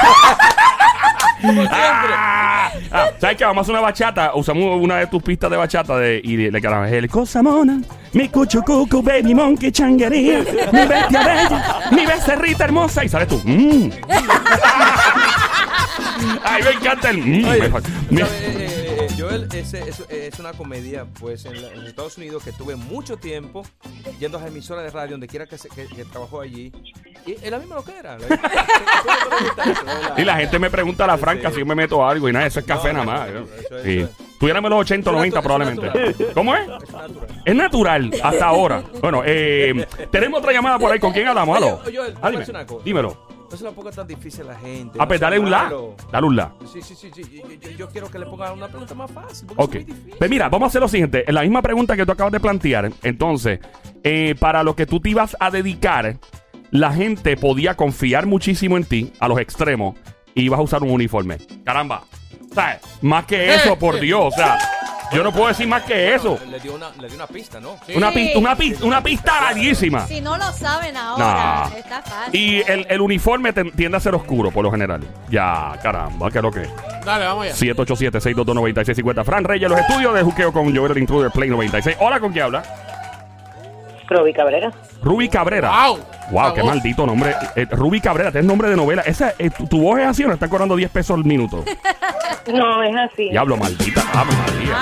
Como 1.42 1.53
siempre. 1.53 1.69
Ah, 1.71 2.71
ah, 2.92 3.07
¿Sabes 3.19 3.38
qué? 3.38 3.45
Vamos 3.45 3.59
a 3.59 3.62
hacer 3.63 3.74
una 3.74 3.81
bachata. 3.81 4.31
Usamos 4.36 4.81
una 4.81 4.97
de 4.97 5.07
tus 5.07 5.21
pistas 5.21 5.51
de 5.51 5.57
bachata 5.57 5.97
de, 5.97 6.21
y 6.24 6.38
le 6.38 6.62
quedamos 6.62 6.89
el 6.92 7.09
Cosamona, 7.09 7.81
mi 8.13 8.30
Cuchucucu, 8.30 9.01
Baby 9.03 9.36
Monkey, 9.36 9.71
Changuería, 9.71 10.39
mi 10.71 10.88
Bestia 10.88 11.24
Bella, 11.24 11.80
mi 11.92 12.06
Becerrita 12.06 12.63
Hermosa. 12.63 13.03
Y 13.06 13.09
sales 13.09 13.27
tú. 13.27 13.39
mm. 13.44 13.89
Ay, 16.44 16.63
me 16.63 16.69
encanta 16.71 17.09
el. 17.09 17.18
mm, 17.18 17.45
Oye, 17.48 17.62
me- 17.62 17.69
me- 17.69 17.81
¿sabe, 18.21 18.48
eh, 18.48 18.98
eh, 19.01 19.07
Joel, 19.18 19.48
ese- 19.53 19.89
es, 19.89 20.00
es 20.09 20.39
una 20.39 20.53
comedia, 20.53 21.06
pues, 21.19 21.45
en, 21.45 21.62
la- 21.62 21.71
en 21.74 21.86
Estados 21.86 22.18
Unidos 22.18 22.44
que 22.44 22.51
tuve 22.53 22.75
mucho 22.75 23.18
tiempo 23.18 23.63
yendo 24.19 24.38
a 24.38 24.41
las 24.41 24.50
emisoras 24.50 24.83
de 24.86 24.91
radio, 24.91 25.12
donde 25.12 25.27
quiera 25.27 25.45
que, 25.48 25.57
se- 25.57 25.69
que, 25.69 25.86
que 25.88 26.06
trabajó 26.06 26.41
allí. 26.41 26.71
Y 27.25 27.31
es 27.33 27.50
la 27.51 27.57
misma 27.60 27.75
lo 27.75 27.83
que 27.83 27.98
era. 27.98 28.18
Y 30.18 30.24
la 30.24 30.36
gente 30.38 30.60
me 30.60 30.69
pregunta 30.69 31.04
a 31.06 31.07
la 31.07 31.18
franca 31.18 31.50
Sí. 31.50 31.56
si 31.56 31.60
yo 31.62 31.66
me 31.66 31.75
meto 31.75 32.06
algo 32.07 32.30
y 32.30 32.33
nada, 32.33 32.45
eso 32.45 32.60
es 32.60 32.66
café 32.66 32.94
No, 32.94 33.04
nada 33.06 33.27
más. 33.27 33.30
Sí. 33.83 34.00
eso 34.00 34.10
Tuviérame 34.39 34.69
los 34.69 34.80
80 34.81 35.10
o 35.10 35.13
Eso 35.13 35.24
es 35.24 35.33
90 35.33 35.39
natu- 35.39 35.44
probablemente. 35.44 35.86
natural. 35.86 36.16
¿Cómo 36.33 36.56
es? 36.56 36.62
Es 36.62 36.69
natural. 36.94 37.42
Es 37.45 37.56
natural 37.56 38.12
hasta 38.24 38.45
ahora. 38.45 38.83
Bueno, 39.01 39.22
eh, 39.25 39.88
tenemos 40.12 40.39
otra 40.39 40.51
llamada 40.54 40.77
por 40.77 40.92
ahí. 40.92 41.00
¿Con 41.00 41.13
quién 41.13 41.27
hablamos? 41.27 41.57
Aló. 41.57 41.81
Ah, 42.22 42.30
dime. 42.31 42.44
una 42.50 42.66
cosa. 42.66 42.83
Dímelo. 42.83 43.25
No 43.50 43.56
se 43.57 43.63
la 43.63 43.72
ponga 43.72 43.92
tan 43.92 44.07
difícil 44.07 44.42
a 44.50 44.54
la 44.54 44.60
gente. 44.60 44.98
Ah, 45.00 45.04
no 45.04 45.07
pues 45.07 45.19
dale 45.22 45.39
un 45.39 45.50
la. 45.50 45.72
Dale 46.12 46.27
un 46.27 46.36
la. 46.36 46.51
Sí, 46.72 46.81
sí, 46.81 46.95
sí. 46.95 47.10
sí. 47.13 47.24
Yo, 47.31 47.50
yo- 47.62 47.69
yo 47.77 47.88
quiero 47.89 48.10
que 48.12 48.19
le 48.19 48.25
pongan 48.25 48.54
una 48.54 48.68
pregunta 48.68 48.94
más 48.94 49.10
fácil. 49.12 49.48
Porque 49.48 49.63
Ok. 49.63 49.75
es 49.75 49.88
muy 49.88 49.95
difícil. 49.95 50.16
Pues 50.18 50.30
mira, 50.30 50.50
vamos 50.50 50.68
a 50.68 50.69
hacer 50.69 50.81
lo 50.81 50.88
siguiente. 50.89 51.24
En 51.27 51.33
la 51.36 51.42
misma 51.42 51.62
pregunta 51.62 51.95
que 51.95 52.06
tú 52.06 52.12
acabas 52.12 52.33
de 52.33 52.39
plantear, 52.42 52.92
entonces, 53.04 53.60
eh, 54.04 54.36
para 54.38 54.63
lo 54.63 54.75
que 54.75 54.86
tú 54.86 55.00
te 55.00 55.10
ibas 55.10 55.38
a 55.39 55.50
dedicar, 55.50 56.18
la 56.71 56.91
gente 56.94 57.38
podía 57.38 57.75
confiar 57.75 58.25
muchísimo 58.25 58.77
en 58.77 58.83
ti, 58.85 59.13
a 59.19 59.27
los 59.27 59.39
extremos, 59.39 59.97
y 60.33 60.44
ibas 60.44 60.59
a 60.59 60.63
usar 60.63 60.83
un 60.83 60.91
uniforme. 60.91 61.38
Caramba. 61.63 62.03
¿Sabes? 62.53 62.77
Más 63.01 63.25
que 63.25 63.53
eso, 63.53 63.77
por 63.77 64.00
Dios. 64.00 64.25
O 64.25 64.31
sea, 64.31 64.57
yo 65.12 65.23
no 65.23 65.31
puedo 65.31 65.47
decir 65.47 65.67
más 65.67 65.83
que 65.83 66.15
eso. 66.15 66.39
Le 66.50 66.59
dio 66.59 66.73
una, 66.75 66.89
le 67.00 67.07
dio 67.07 67.15
una 67.15 67.27
pista, 67.27 67.59
¿no? 67.59 67.75
Una, 67.95 68.12
pista, 68.12 68.39
una, 68.39 68.56
pista, 68.56 68.85
una 68.85 69.01
pista 69.03 69.41
larguísima. 69.41 70.07
Si 70.07 70.21
no 70.21 70.38
lo 70.38 70.51
saben 70.53 70.95
ahora, 70.95 71.67
No. 71.69 71.75
está 71.77 72.01
fácil. 72.01 72.39
Y 72.39 72.62
el, 72.65 72.85
el 72.89 73.01
uniforme 73.01 73.51
te- 73.51 73.65
tiende 73.71 73.97
a 73.97 74.00
ser 74.00 74.15
oscuro, 74.15 74.51
por 74.51 74.63
lo 74.63 74.71
general. 74.71 75.01
Ya, 75.29 75.77
caramba, 75.83 76.31
¿qué 76.31 76.38
es 76.38 76.44
lo 76.44 76.51
que 76.51 76.62
es? 76.62 76.69
Dale, 77.06 77.25
vamos 77.25 77.45
allá. 77.45 77.56
787-622-9650. 77.56 79.23
Fran 79.25 79.44
Reyes, 79.44 79.69
los 79.69 79.79
estudios 79.79 80.13
de 80.13 80.23
Juqueo 80.23 80.53
con 80.53 80.75
Joel 80.75 80.91
el 80.94 80.97
Intruder 81.00 81.31
Play 81.31 81.50
96. 81.50 81.97
Hola, 82.00 82.19
¿con 82.21 82.31
quién 82.31 82.45
habla? 82.45 82.63
Roby 84.07 84.33
Cabrera. 84.33 84.71
Ruby 85.06 85.30
Cabrera. 85.30 85.69
¡Wow! 85.69 86.00
Wow, 86.31 86.54
qué 86.56 86.62
voz. 86.62 86.69
maldito 86.72 87.06
nombre. 87.06 87.36
Eh, 87.56 87.68
Ruby 87.69 88.02
Cabrera, 88.02 88.30
este 88.30 88.40
es 88.40 88.46
nombre 88.46 88.69
de 88.69 88.75
novela. 88.75 89.04
Esa, 89.04 89.36
eh, 89.38 89.52
tu, 89.52 89.68
tu 89.68 89.80
voz 89.81 90.00
es 90.00 90.07
así 90.07 90.24
o 90.24 90.28
no 90.28 90.34
están 90.34 90.50
cobrando 90.50 90.75
10 90.75 90.90
pesos 90.92 91.16
al 91.16 91.24
minuto? 91.24 91.63
No, 92.54 92.84
es 92.84 92.96
así. 92.96 93.30
Diablo, 93.31 93.57
maldita. 93.57 94.02
Ave 94.13 94.31
María. 94.36 94.78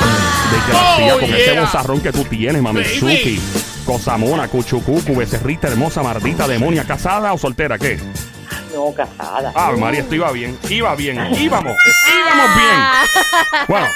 Desgracia, 0.51 1.15
Oh, 1.15 1.19
con 1.19 1.33
ese 1.33 1.51
yeah. 1.53 1.61
bozarrón 1.61 2.01
que 2.01 2.11
tú 2.11 2.25
tienes, 2.25 2.61
Mamizuki. 2.61 3.39
Cosamona, 3.85 4.49
Cuchucucu, 4.49 5.15
Becerrita 5.15 5.69
hermosa, 5.69 6.03
mardita, 6.03 6.45
demonia, 6.45 6.83
casada 6.83 7.31
o 7.31 7.37
soltera, 7.37 7.77
¿qué? 7.79 7.97
No, 8.73 8.93
casada. 8.93 9.53
Ave 9.55 9.77
María, 9.77 10.01
esto 10.01 10.13
iba 10.13 10.29
bien, 10.33 10.57
iba 10.69 10.93
bien, 10.95 11.15
íbamos, 11.39 11.73
íbamos 12.25 12.55
bien. 12.57 13.65
Bueno, 13.69 13.87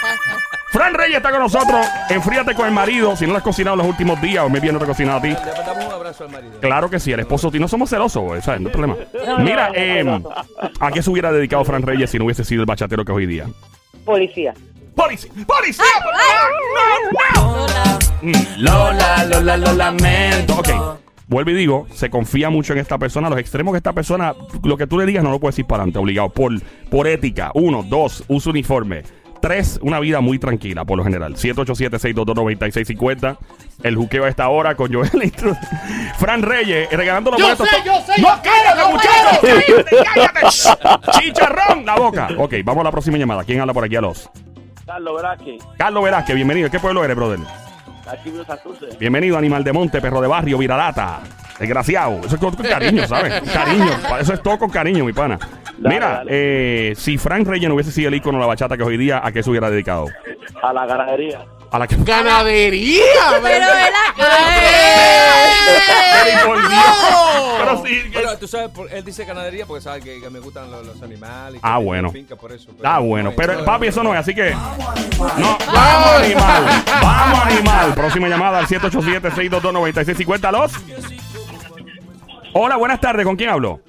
Fran 0.71 0.93
Reyes 0.93 1.17
está 1.17 1.31
con 1.31 1.39
nosotros. 1.39 1.85
Enfríate 2.09 2.53
con 2.53 2.65
el 2.65 2.73
marido. 2.73 3.15
Si 3.15 3.25
no 3.25 3.31
lo 3.31 3.37
has 3.37 3.43
cocinado 3.43 3.75
en 3.75 3.79
los 3.79 3.87
últimos 3.87 4.21
días 4.21 4.43
o 4.43 4.49
me 4.49 4.59
viene 4.59 4.77
cocinado 4.79 5.19
a 5.19 5.21
ti. 5.21 5.29
Le 5.29 5.35
mandamos 5.35 5.85
un 5.85 5.91
abrazo 5.91 6.23
al 6.25 6.31
marido. 6.31 6.59
Claro 6.59 6.89
que 6.89 6.99
sí, 6.99 7.11
el 7.11 7.19
esposo 7.21 7.49
y 7.53 7.59
no 7.59 7.67
somos 7.67 7.89
celosos, 7.89 8.23
güey, 8.23 8.41
¿sabes? 8.41 8.61
No 8.61 8.67
hay 8.67 8.73
problema. 8.73 8.95
Mira, 9.39 9.71
eh, 9.73 10.21
¿a 10.79 10.91
qué 10.91 11.01
se 11.01 11.09
hubiera 11.09 11.31
dedicado 11.31 11.63
Fran 11.63 11.81
Reyes 11.81 12.09
si 12.09 12.19
no 12.19 12.25
hubiese 12.25 12.43
sido 12.43 12.61
el 12.61 12.65
bachatero 12.65 13.05
que 13.05 13.11
es 13.11 13.15
hoy 13.15 13.25
día? 13.25 13.45
Policía. 14.05 14.53
¡Policía! 14.95 15.31
¡Policía! 15.45 15.85
¡No, 17.35 17.67
no, 17.67 17.67
no! 17.67 18.39
Lola, 18.57 19.25
Lola, 19.25 19.57
lo 19.57 19.73
lamento. 19.73 20.55
Ok. 20.55 20.69
Vuelvo 21.27 21.51
y 21.51 21.53
digo, 21.53 21.87
se 21.93 22.09
confía 22.09 22.49
mucho 22.49 22.73
en 22.73 22.79
esta 22.79 22.97
persona. 22.97 23.29
Los 23.29 23.37
extremos 23.39 23.73
que 23.73 23.77
esta 23.77 23.93
persona, 23.93 24.33
lo 24.63 24.77
que 24.77 24.87
tú 24.87 24.97
le 24.97 25.05
digas 25.05 25.23
no 25.23 25.29
lo 25.29 25.39
puedes 25.39 25.55
decir 25.55 25.67
para 25.67 25.83
adelante, 25.83 25.99
obligado. 25.99 26.29
Por, 26.29 26.51
por 26.89 27.05
ética. 27.07 27.51
Uno, 27.53 27.83
dos, 27.83 28.23
uso 28.27 28.49
uniforme. 28.49 29.03
Tres, 29.47 29.79
una 29.81 30.01
vida 30.01 30.19
muy 30.19 30.39
tranquila, 30.39 30.83
por 30.83 30.97
lo 30.97 31.05
general. 31.05 31.35
787-622-9650. 31.35 33.37
El 33.81 33.95
juqueo 33.95 34.25
a 34.25 34.27
esta 34.27 34.49
hora 34.49 34.75
con 34.75 34.93
Joel 34.93 35.23
Intruder. 35.23 35.55
Fran 36.17 36.41
Reyes, 36.41 36.89
regalando 36.91 37.31
los 37.31 37.39
Yo 37.39 37.45
boletos. 37.45 37.69
sé, 37.69 37.77
yo 37.85 37.93
sé, 38.01 38.21
¡No, 38.21 38.27
yo 38.27 38.41
cállate, 38.43 38.81
yo 38.81 38.89
muchachos! 38.89 39.39
¡Cállate, 39.41 39.95
cállate! 40.03 40.41
¡Chicharrón! 41.21 41.85
La 41.85 41.95
boca. 41.95 42.27
Ok, 42.37 42.55
vamos 42.65 42.81
a 42.81 42.83
la 42.83 42.91
próxima 42.91 43.17
llamada. 43.17 43.45
¿Quién 43.45 43.61
habla 43.61 43.73
por 43.73 43.85
aquí 43.85 43.95
a 43.95 44.01
los? 44.01 44.29
Carlos 44.85 45.15
Velázquez, 45.15 45.63
Carlos 45.77 46.03
Velázquez, 46.03 46.35
bienvenido. 46.35 46.69
¿Qué 46.69 46.81
pueblo 46.81 47.05
eres, 47.05 47.15
brother? 47.15 47.39
aquí. 48.05 48.33
Bienvenido, 48.99 49.37
animal 49.37 49.63
de 49.63 49.71
monte, 49.71 50.01
perro 50.01 50.19
de 50.19 50.27
barrio, 50.27 50.57
viralata. 50.57 51.21
Desgraciado. 51.57 52.19
Eso 52.25 52.35
es 52.35 52.41
todo 52.41 52.51
con 52.51 52.65
cariño, 52.65 53.07
¿sabes? 53.07 53.41
Cariño. 53.51 53.91
Eso 54.19 54.33
es 54.33 54.43
todo 54.43 54.59
con 54.59 54.69
cariño, 54.69 55.05
mi 55.05 55.13
pana. 55.13 55.39
Dale, 55.79 55.95
Mira, 55.95 56.09
dale. 56.09 56.31
eh, 56.31 56.93
si 56.95 57.17
Frank 57.17 57.47
Reyes 57.47 57.67
no 57.69 57.75
hubiese 57.75 57.91
sido 57.91 58.07
el 58.09 58.15
ícono 58.15 58.37
de 58.37 58.41
la 58.41 58.47
bachata 58.47 58.75
que 58.77 58.83
hoy 58.83 58.97
día, 58.97 59.21
¿a 59.23 59.31
qué 59.31 59.43
se 59.43 59.49
hubiera 59.49 59.69
dedicado? 59.69 60.07
A 60.63 60.73
la 60.73 60.85
ganadería. 60.85 61.45
A 61.69 61.77
la 61.79 61.85
que. 61.87 61.97
¡Ganadería! 61.97 63.03
Pero 63.41 63.47
él 63.47 63.93
Pero, 66.23 66.45
por 66.47 66.57
Dios. 66.69 66.81
Pero 67.59 67.83
sí. 67.85 68.09
que- 68.11 68.37
tú 68.39 68.47
sabes, 68.47 68.69
por- 68.69 68.91
él 68.91 69.03
dice 69.03 69.25
ganadería 69.25 69.65
porque 69.65 69.81
sabe 69.83 70.01
que, 70.01 70.21
que 70.21 70.29
me 70.29 70.39
gustan 70.39 70.71
los, 70.71 70.85
los 70.85 71.01
animales. 71.03 71.55
y 71.57 71.59
que 71.61 71.67
Ah, 71.67 71.73
tengo 71.75 71.81
bueno. 71.85 72.11
finca 72.11 72.35
por 72.35 72.51
eso, 72.51 72.71
pero 72.77 72.89
Ah, 72.89 72.95
no 72.99 73.03
bueno. 73.05 73.33
Pero, 73.35 73.65
papi, 73.65 73.87
eso 73.87 74.01
no 74.03 74.13
es, 74.13 74.19
así 74.19 74.33
que. 74.33 74.51
No, 74.51 75.57
vamos, 75.73 76.23
animal. 76.23 76.63
Vamos, 77.01 77.45
animal. 77.45 77.93
Próxima 77.93 78.27
llamada 78.29 78.59
al 78.59 78.67
787-622-9650. 78.67 80.51
¿Los? 80.51 80.71
Hola, 82.53 82.77
buenas 82.77 82.99
tardes. 83.01 83.25
¿Con 83.25 83.35
quién 83.35 83.49
hablo? 83.49 83.81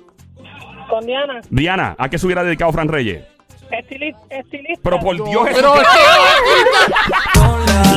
Con 0.88 1.06
Diana. 1.06 1.40
Diana, 1.50 1.94
¿a 1.98 2.08
qué 2.08 2.18
se 2.18 2.26
hubiera 2.26 2.42
dedicado 2.44 2.72
Fran 2.72 2.88
Reyes? 2.88 3.22
Estilista. 3.70 4.20
estilista. 4.30 4.80
Pero 4.82 4.98
por 5.00 5.14
Dios, 5.16 5.46
Pero 5.54 5.74
Jesús- 5.74 5.86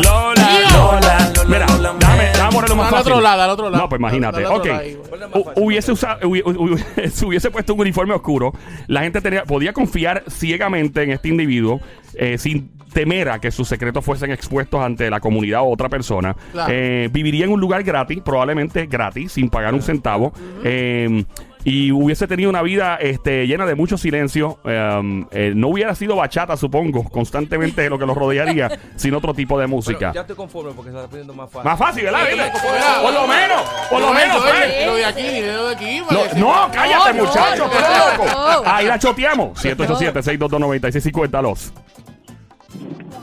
Lola, 0.04 0.50
Lola. 0.74 1.18
Mira, 1.48 1.66
dame, 2.00 2.32
dame 2.34 2.52
ponerlo 2.54 2.76
más 2.76 2.88
al 2.88 2.92
fácil. 2.92 3.12
otro 3.14 3.22
lado, 3.22 3.42
al 3.42 3.50
otro 3.50 3.70
lado. 3.70 3.84
No, 3.84 3.90
pues 3.90 4.00
imagínate. 4.00 4.38
Al 4.40 4.46
otro 4.46 4.58
Ok. 4.58 4.66
lado 4.68 4.80
ahí, 4.80 4.94
güey. 4.96 5.10
Ponle 5.10 5.28
más 5.28 5.36
U- 5.36 5.44
fácil. 5.46 5.64
hubiese 5.64 5.92
usado, 5.92 6.20
hubi- 6.30 6.44
hubi- 6.44 7.10
se 7.10 7.26
hubiese 7.26 7.52
puesto 7.52 7.74
un 7.74 7.80
uniforme 7.82 8.14
oscuro, 8.14 8.54
la 8.88 9.02
gente 9.02 9.22
tenía, 9.22 9.44
podía 9.44 9.74
confiar 9.74 10.24
ciegamente 10.30 11.04
en 11.04 11.12
este 11.12 11.30
individuo 11.30 11.80
eh, 12.16 12.38
sin 12.38 12.70
temer 12.94 13.30
a 13.30 13.40
que 13.40 13.52
sus 13.52 13.68
secretos 13.70 14.04
fuesen 14.04 14.32
expuestos 14.32 14.82
ante 14.82 15.10
la 15.10 15.22
comunidad 15.22 15.62
o 15.62 15.70
otra 15.72 15.88
persona. 15.88 16.36
Claro. 16.52 16.74
Eh, 16.74 17.10
viviría 17.12 17.46
en 17.46 17.52
un 17.52 17.60
lugar 17.62 17.84
gratis, 17.84 18.20
probablemente 18.24 18.86
gratis, 18.88 19.32
sin 19.32 19.50
pagar 19.50 19.74
un 19.74 19.82
centavo. 19.82 20.34
Eh, 20.66 21.24
y 21.64 21.92
hubiese 21.92 22.28
tenido 22.28 22.50
una 22.50 22.62
vida 22.62 22.96
este, 22.96 23.46
llena 23.48 23.66
de 23.66 23.76
mucho 23.76 23.98
silencio. 23.98 24.58
Eh, 24.66 25.26
eh, 25.32 25.54
no 25.56 25.68
hubiera 25.70 25.94
sido 25.96 26.16
bachata, 26.16 26.58
supongo, 26.58 27.04
constantemente 27.06 27.90
lo 27.90 28.00
que 28.00 28.06
lo 28.06 28.14
rodearía, 28.16 28.80
sin 28.96 29.14
otro 29.14 29.34
tipo 29.34 29.58
de 29.60 29.66
Pero 29.66 29.76
música. 29.76 30.12
ya 30.14 30.22
estoy 30.22 30.36
conforme 30.36 30.72
porque 30.74 30.92
se 30.92 30.98
está 30.98 31.08
poniendo 31.10 31.34
más 31.34 31.50
fácil. 31.52 31.70
Más 31.70 31.80
fácil, 31.80 32.04
¿verdad? 32.04 32.20
Sí, 32.30 32.38
¿Verdad? 32.38 32.54
sí. 32.56 32.68
Por 33.04 33.14
lo 33.14 33.28
menos, 33.28 33.62
por 33.90 34.02
lo 34.02 34.08
No, 34.08 34.14
menos. 34.14 34.36
no, 34.38 34.42
Frank. 34.42 34.72
Lo 34.86 34.96
de 34.96 35.06
aquí, 35.06 35.22
dinero 35.22 35.68
de 35.68 35.76
aquí. 35.76 36.00
No, 36.40 36.70
cállate, 36.72 37.14
No, 37.14 37.18
no, 37.20 37.26
muchacho, 37.26 37.70
tú 37.70 37.78
eres 37.78 37.90
no, 37.90 38.12
loco. 38.26 38.62
no. 38.64 38.72
Ahí 38.72 38.86
la 38.88 38.98
choteamos. 39.00 39.64
787-622-9650, 39.64 41.42
los. 41.42 41.74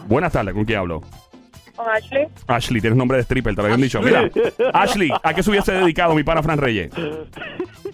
Buenas 0.06 0.32
tardes, 0.32 0.54
¿con 0.54 0.64
quién 0.64 0.78
hablo? 0.78 1.02
Con 1.78 1.88
Ashley. 1.88 2.26
Ashley, 2.48 2.80
tienes 2.80 2.96
nombre 2.96 3.18
de 3.18 3.22
stripper, 3.22 3.54
te 3.54 3.62
lo 3.62 3.66
habían 3.66 3.80
dicho. 3.80 4.02
Mira, 4.02 4.28
Ashley, 4.74 5.10
¿a 5.22 5.32
qué 5.32 5.42
se 5.44 5.50
hubiese 5.50 5.72
dedicado 5.72 6.12
mi 6.14 6.24
pana 6.24 6.42
Fran 6.42 6.58
Reyes? 6.58 6.90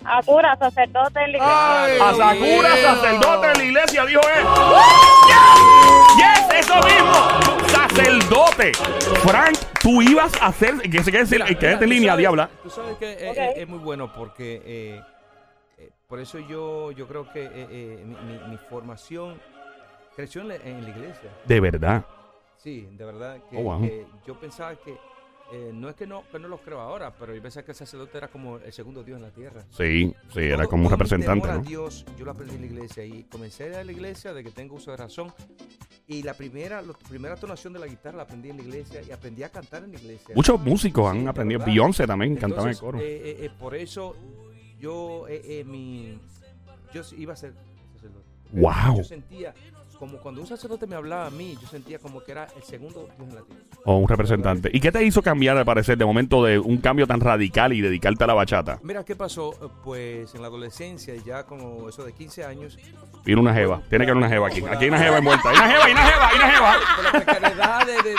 A 0.07 0.23
cura, 0.23 0.57
sacerdote 0.57 1.21
en 1.21 1.33
la 1.33 1.39
iglesia. 1.39 1.83
Ay, 1.85 1.99
A 2.01 2.15
Sakura, 2.15 2.77
sacerdote 2.77 3.47
de 3.49 3.55
la 3.57 3.65
iglesia, 3.65 4.07
dijo 4.07 4.21
él. 4.23 4.45
¡Yes! 6.17 6.61
¡Eso 6.61 6.75
mismo! 6.77 7.69
¡Sacerdote! 7.69 8.73
Frank, 9.23 9.57
tú 9.83 10.01
ibas 10.03 10.33
a 10.41 10.47
hacer. 10.47 10.75
Que 10.91 11.03
se 11.03 11.11
quede 11.13 11.25
Mira, 11.31 11.47
quédate 11.47 11.67
mira, 11.67 11.83
en 11.85 11.91
línea, 11.91 12.13
sabes- 12.13 12.19
diabla. 12.23 12.51
Tú 12.63 12.71
sabes 12.71 12.97
que 12.97 13.13
eh, 13.13 13.33
eh, 13.37 13.53
es 13.57 13.69
muy 13.69 13.79
bueno 13.79 14.13
porque 14.15 14.63
eh, 14.65 15.03
eh, 15.79 15.91
por 16.09 16.21
eso 16.21 16.39
yo, 16.39 16.91
yo 16.93 17.07
creo 17.07 17.31
que 17.33 17.43
eh, 17.45 17.51
eh, 17.71 18.05
mi, 18.07 18.15
mi- 18.15 18.49
mi 18.51 18.57
formación 18.71 19.41
creció 20.17 20.43
en 20.43 20.49
la, 20.49 20.55
en 20.57 20.83
la 20.85 20.91
iglesia. 20.91 21.31
De 21.45 21.61
verdad. 21.61 22.05
Sí, 22.59 22.89
de 22.97 23.05
verdad 23.05 23.43
que, 23.51 23.57
Oh, 23.59 23.63
wow. 23.63 23.81
que 23.83 24.07
yo 24.27 24.39
pensaba 24.41 24.75
que 24.77 24.97
eh, 25.53 25.71
no 25.75 25.91
es 25.91 25.95
que 25.95 26.07
no, 26.07 26.25
que 26.33 26.39
no 26.39 26.49
los 26.49 26.61
creo 26.63 26.81
ahora, 26.81 27.13
pero 27.19 27.35
yo 27.35 27.43
pensaba 27.43 27.65
que 27.67 27.73
el 27.73 27.77
sacerdote 27.77 28.17
era 28.17 28.29
como 28.29 28.57
el 28.57 28.73
segundo 28.73 29.05
Dios 29.05 29.17
en 29.19 29.23
la 29.25 29.31
tierra. 29.31 29.63
Sí, 29.71 30.15
sí, 30.33 30.41
era 30.41 30.59
Todo- 30.63 30.69
como 30.71 30.85
un 30.87 30.91
representante, 30.91 31.49
a 31.49 31.57
¿no? 31.57 31.63
Dios, 31.63 32.07
yo 32.19 32.25
lo 32.25 32.31
aprendí 32.31 32.55
en 32.55 32.61
la 32.63 32.67
iglesia 32.69 33.05
y 33.05 33.25
comencé 33.25 33.65
a 33.65 33.67
ir 33.69 33.75
a 33.75 33.85
la 33.85 33.93
iglesia 33.93 34.33
de 34.33 34.43
que 34.43 34.51
tengo 34.51 34.77
uso 34.77 34.91
de 34.91 34.97
razón. 34.97 35.33
Y 36.07 36.23
la 36.23 36.33
primera, 36.35 36.81
la 36.83 36.95
primera 36.95 37.37
tonación 37.37 37.73
de 37.75 37.79
la 37.79 37.87
guitarra 37.87 38.17
la 38.19 38.23
aprendí 38.25 38.49
en 38.51 38.57
la 38.57 38.63
iglesia 38.63 39.03
y 39.03 39.11
aprendí 39.11 39.43
a 39.43 39.51
cantar 39.51 39.85
en 39.85 39.93
la 39.93 39.99
iglesia. 39.99 40.35
Muchos 40.35 40.59
músicos 40.61 41.13
Sí, 41.13 41.19
han 41.19 41.29
aprendido. 41.29 41.63
Beyoncé 41.65 42.07
también 42.07 42.37
cantaba 42.37 42.71
en 42.71 42.77
coro. 42.79 42.99
eh, 42.99 43.03
eh, 43.05 43.37
eh, 43.41 43.51
por 43.59 43.75
eso 43.75 44.17
yo, 44.81 45.29
eh, 45.29 45.43
eh, 45.45 45.65
mi, 45.65 46.19
yo 46.93 47.03
iba 47.19 47.35
a 47.35 47.37
ser 47.37 47.53
sacerdote. 47.95 48.25
Wow. 48.53 48.97
Yo 48.99 49.05
sentía, 49.05 49.55
como 49.99 50.19
cuando 50.19 50.41
un 50.41 50.47
sacerdote 50.47 50.87
me 50.87 50.97
hablaba 50.97 51.27
a 51.27 51.31
mí, 51.31 51.57
yo 51.61 51.67
sentía 51.69 51.99
como 51.99 52.23
que 52.23 52.33
era 52.33 52.47
el 52.57 52.63
segundo 52.63 53.09
Dios 53.17 53.29
en 53.29 53.35
la 53.35 53.43
tierra. 53.43 53.63
O 53.85 53.97
un 53.97 54.09
representante. 54.09 54.71
¿Y 54.73 54.81
qué 54.81 54.91
te 54.93 55.03
hizo 55.05 55.23
cambiar 55.23 55.57
de 55.57 55.65
parecer 55.65 55.97
de 55.97 56.05
momento 56.05 56.43
de 56.45 56.59
un 56.59 56.79
cambio 56.79 57.07
tan 57.07 57.21
radical 57.21 57.73
y 57.73 57.81
dedicarte 57.81 58.25
a 58.25 58.27
la 58.27 58.35
bachata? 58.35 58.81
Mira, 58.83 59.05
¿qué 59.05 59.15
pasó? 59.17 59.53
Pues 59.85 60.35
en 60.35 60.43
la 60.43 60.49
adolescencia, 60.49 61.15
ya 61.25 61.45
como 61.45 61.89
eso 61.89 62.05
de 62.05 62.13
15 62.13 62.45
años, 62.45 62.79
Vino 63.25 63.41
una 63.41 63.55
jeva. 63.55 63.81
Tiene 63.89 64.05
que 64.05 64.11
haber 64.11 64.19
una 64.23 64.29
jeva 64.29 64.49
aquí. 64.49 64.61
Aquí 64.69 64.85
hay 64.85 64.89
una 64.89 64.99
jeva 64.99 65.17
envuelta. 65.19 65.49
Hay 65.49 65.57
una 65.57 65.69
jeva, 65.69 65.85
hay 65.87 65.93
una 65.93 66.03
jeva, 66.07 66.29
hay 66.29 66.37
una 66.37 66.51
jeva. 66.51 66.75
por 66.97 67.05
la 67.05 67.13
precariedad 67.13 67.87
de, 67.87 67.93
de- 67.95 68.11
de- 68.11 68.17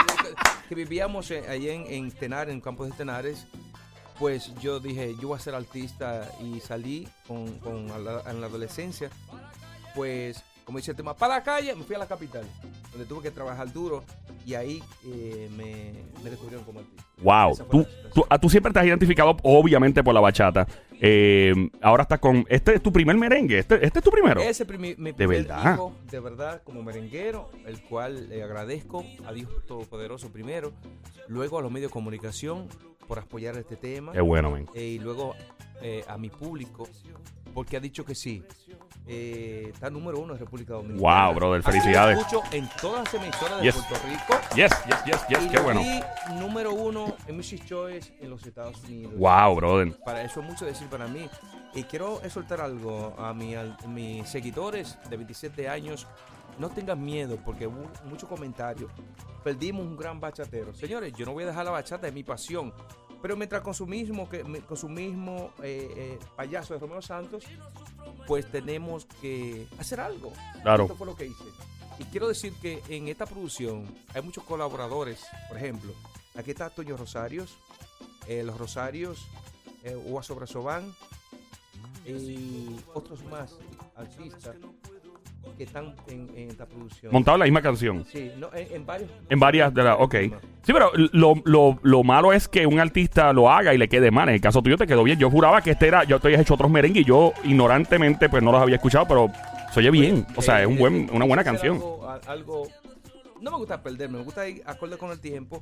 que 0.67 0.74
vivíamos 0.75 1.29
allí 1.29 1.70
en, 1.70 1.86
en 1.88 2.12
Tenares, 2.12 2.51
en 2.53 2.60
Campos 2.62 2.89
de 2.89 2.96
Tenares, 2.96 3.46
pues 4.17 4.51
yo 4.62 4.79
dije, 4.79 5.13
yo 5.22 5.27
voy 5.27 5.38
a 5.38 5.39
ser 5.39 5.53
artista 5.53 6.27
y 6.41 6.60
salí 6.60 7.08
con, 7.27 7.60
con 7.60 7.91
a 7.91 8.00
la- 8.00 8.24
en 8.32 8.41
la 8.41 8.48
adolescencia, 8.48 9.12
pues 9.94 10.44
como 10.65 10.77
dice 10.79 10.91
el 10.91 10.98
tema, 10.98 11.13
para 11.15 11.36
la 11.36 11.43
calle, 11.43 11.74
me 11.75 11.84
fui 11.84 11.95
a 11.95 12.00
la 12.00 12.07
capital, 12.07 12.43
donde 12.91 13.05
tuve 13.05 13.22
que 13.22 13.31
trabajar 13.31 13.72
duro 13.72 14.03
y 14.45 14.53
ahí 14.55 14.84
eh, 15.05 15.50
me, 15.55 15.93
me 16.24 16.29
descubrieron 16.29 16.65
como 16.65 16.79
artista. 16.79 17.03
Wow. 17.22 17.55
Tú, 17.69 17.88
tú, 18.13 18.25
ah, 18.29 18.38
tú 18.39 18.50
siempre 18.50 18.74
te 18.74 18.79
has 18.79 18.86
identificado, 18.86 19.38
obviamente, 19.43 20.03
por 20.03 20.13
la 20.13 20.19
bachata. 20.19 20.67
Eh, 21.00 21.53
ahora 21.81 22.03
estás 22.03 22.19
con. 22.19 22.45
Este 22.50 22.75
es 22.75 22.81
tu 22.84 22.91
primer 22.91 23.15
merengue. 23.17 23.60
Este, 23.60 23.75
este 23.86 24.00
es 24.00 24.03
tu 24.05 24.12
primero. 24.12 24.41
Ese 24.41 24.65
primi- 24.67 24.95
mi 24.98 25.12
De 25.12 25.13
primer 25.13 25.43
verdad. 25.45 25.74
hijo, 25.75 25.93
de 26.10 26.19
verdad, 26.19 26.62
como 26.63 26.84
merenguero, 26.84 27.50
el 27.65 27.81
cual 27.84 28.29
le 28.29 28.41
agradezco 28.43 29.03
a 29.25 29.31
Dios 29.34 29.50
Todopoderoso 29.67 30.31
primero, 30.31 30.74
luego 31.27 31.60
a 31.60 31.62
los 31.62 31.72
medios 31.72 31.89
de 31.91 31.93
comunicación 31.93 32.67
por 33.07 33.19
apoyar 33.19 33.57
este 33.57 33.75
tema. 33.75 34.13
Qué 34.13 34.22
bueno, 34.22 34.51
men. 34.51 34.67
eh, 34.74 34.84
y 34.84 35.00
luego 35.00 35.36
a 36.07 36.17
mi 36.17 36.29
público, 36.29 36.88
porque 37.55 37.77
ha 37.77 37.79
dicho 37.79 38.05
que 38.05 38.13
sí. 38.13 38.43
Eh, 39.07 39.69
está 39.74 39.89
número 39.89 40.19
uno 40.19 40.33
en 40.33 40.39
República 40.39 40.74
Dominicana. 40.74 41.25
Wow, 41.27 41.35
brother, 41.35 41.59
Así 41.62 41.77
lo 41.77 41.83
felicidades. 41.83 42.17
escucho 42.19 42.41
en 42.51 42.69
todas 42.81 43.03
las 43.05 43.13
emisoras 43.24 43.57
de 43.59 43.63
Yes. 43.63 43.75
Puerto 43.75 44.07
Rico. 44.07 44.39
Yes, 44.55 44.71
yes, 44.88 45.03
yes, 45.05 45.27
yes. 45.29 45.39
y 45.43 45.47
Qué 45.50 45.55
lo 45.57 45.63
bueno. 45.63 45.81
vi 45.81 46.00
número 46.39 46.74
uno 46.74 47.15
en 47.27 47.35
Music 47.35 47.63
Choice 47.65 48.15
en 48.19 48.29
los 48.31 48.45
Estados 48.45 48.83
Unidos. 48.83 49.13
Wow, 49.17 49.55
brother. 49.55 49.97
Para 50.03 50.21
eso 50.24 50.41
es 50.41 50.45
mucho 50.45 50.65
decir 50.65 50.88
para 50.88 51.07
mí. 51.07 51.29
Y 51.74 51.83
quiero 51.83 52.19
soltar 52.29 52.62
algo 52.62 53.15
a, 53.17 53.33
mi, 53.33 53.55
a 53.55 53.75
mis 53.88 54.27
seguidores 54.27 54.97
de 55.09 55.15
27 55.17 55.69
años. 55.69 56.07
No 56.57 56.69
tengan 56.69 57.03
miedo 57.03 57.38
porque 57.45 57.67
hubo 57.67 57.85
muchos 58.05 58.27
comentarios. 58.27 58.89
Perdimos 59.43 59.85
un 59.85 59.95
gran 59.97 60.19
bachatero. 60.19 60.74
Señores, 60.74 61.13
yo 61.15 61.25
no 61.25 61.33
voy 61.33 61.43
a 61.43 61.47
dejar 61.47 61.65
la 61.65 61.71
bachata, 61.71 62.07
es 62.07 62.13
mi 62.13 62.24
pasión. 62.24 62.74
Pero 63.22 63.36
mientras 63.36 63.62
con 63.62 63.74
su 63.74 63.88
mismo, 63.88 64.29
que, 64.29 64.41
con 64.41 64.77
su 64.77 64.89
mismo 64.89 65.51
eh, 65.63 65.91
eh, 65.95 66.19
payaso 66.36 66.74
de 66.74 66.79
Romeo 66.79 67.01
Santos, 67.01 67.45
pues 68.27 68.50
tenemos 68.51 69.05
que 69.22 69.67
hacer 69.79 70.00
algo. 70.00 70.31
Claro. 70.62 70.84
Esto 70.84 70.95
fue 70.95 71.07
lo 71.07 71.15
que 71.15 71.25
hice. 71.25 71.45
Y 71.98 72.03
quiero 72.05 72.27
decir 72.27 72.53
que 72.62 72.84
en 72.89 73.07
esta 73.07 73.25
producción 73.25 73.86
hay 74.13 74.22
muchos 74.22 74.43
colaboradores. 74.43 75.25
Por 75.48 75.57
ejemplo, 75.57 75.93
aquí 76.36 76.51
está 76.51 76.69
Toño 76.69 76.98
Rosarios, 76.98 77.57
eh, 78.27 78.43
Los 78.43 78.57
Rosarios, 78.57 79.25
eh, 79.84 79.95
Sobrasobán 80.22 80.93
y 82.05 82.75
otros 82.93 83.24
más 83.25 83.55
artistas 83.95 84.55
que 85.58 85.64
están 85.64 85.96
en, 86.08 86.30
en 86.36 86.50
esta 86.50 86.66
producción. 86.66 87.12
Montado 87.12 87.36
en 87.36 87.40
la 87.40 87.46
misma 87.46 87.62
canción. 87.62 88.06
Sí, 88.12 88.32
no, 88.38 88.50
en, 88.54 88.75
en 88.75 88.86
varios. 88.86 89.10
En 89.30 89.40
varias 89.40 89.74
de 89.74 89.84
las. 89.84 89.96
Ok. 90.00 90.16
Sí, 90.64 90.74
pero 90.74 90.92
lo, 91.14 91.36
lo, 91.46 91.80
lo 91.84 92.04
malo 92.04 92.34
es 92.34 92.48
que 92.48 92.66
un 92.68 92.80
artista 92.80 93.32
lo 93.34 93.50
haga 93.50 93.74
y 93.74 93.78
le 93.78 93.88
quede 93.88 94.12
mal. 94.12 94.28
En 94.30 94.36
el 94.36 94.42
caso 94.42 94.62
tuyo 94.62 94.78
te 94.78 94.88
quedó 94.88 95.04
bien. 95.04 95.18
Yo 95.20 95.30
juraba 95.30 95.62
que 95.62 95.72
este 95.72 95.88
era. 95.88 96.04
Yo 96.04 96.20
te 96.20 96.28
habías 96.28 96.42
hecho 96.42 96.56
otros 96.56 96.70
merengues 96.72 97.04
y 97.04 97.06
yo 97.06 97.34
ignorantemente 97.44 98.30
pues 98.30 98.44
no 98.44 98.52
los 98.52 98.62
había 98.62 98.75
escuchado, 98.75 99.06
pero 99.08 99.32
se 99.74 99.80
oye 99.80 99.92
bien. 99.92 100.25
O 100.36 100.42
sea, 100.42 100.62
es 100.62 100.68
un 100.68 100.78
buen, 100.78 101.10
una 101.14 101.25
buena 101.25 101.44
canción. 101.44 101.82
Algo- 102.28 102.68
no 103.42 103.52
me 103.52 103.58
gusta 103.58 103.82
perderme, 103.82 104.18
me 104.18 104.24
gusta 104.24 104.48
ir 104.48 104.62
acorde 104.66 104.98
con 104.98 105.12
el 105.12 105.20
tiempo. 105.20 105.62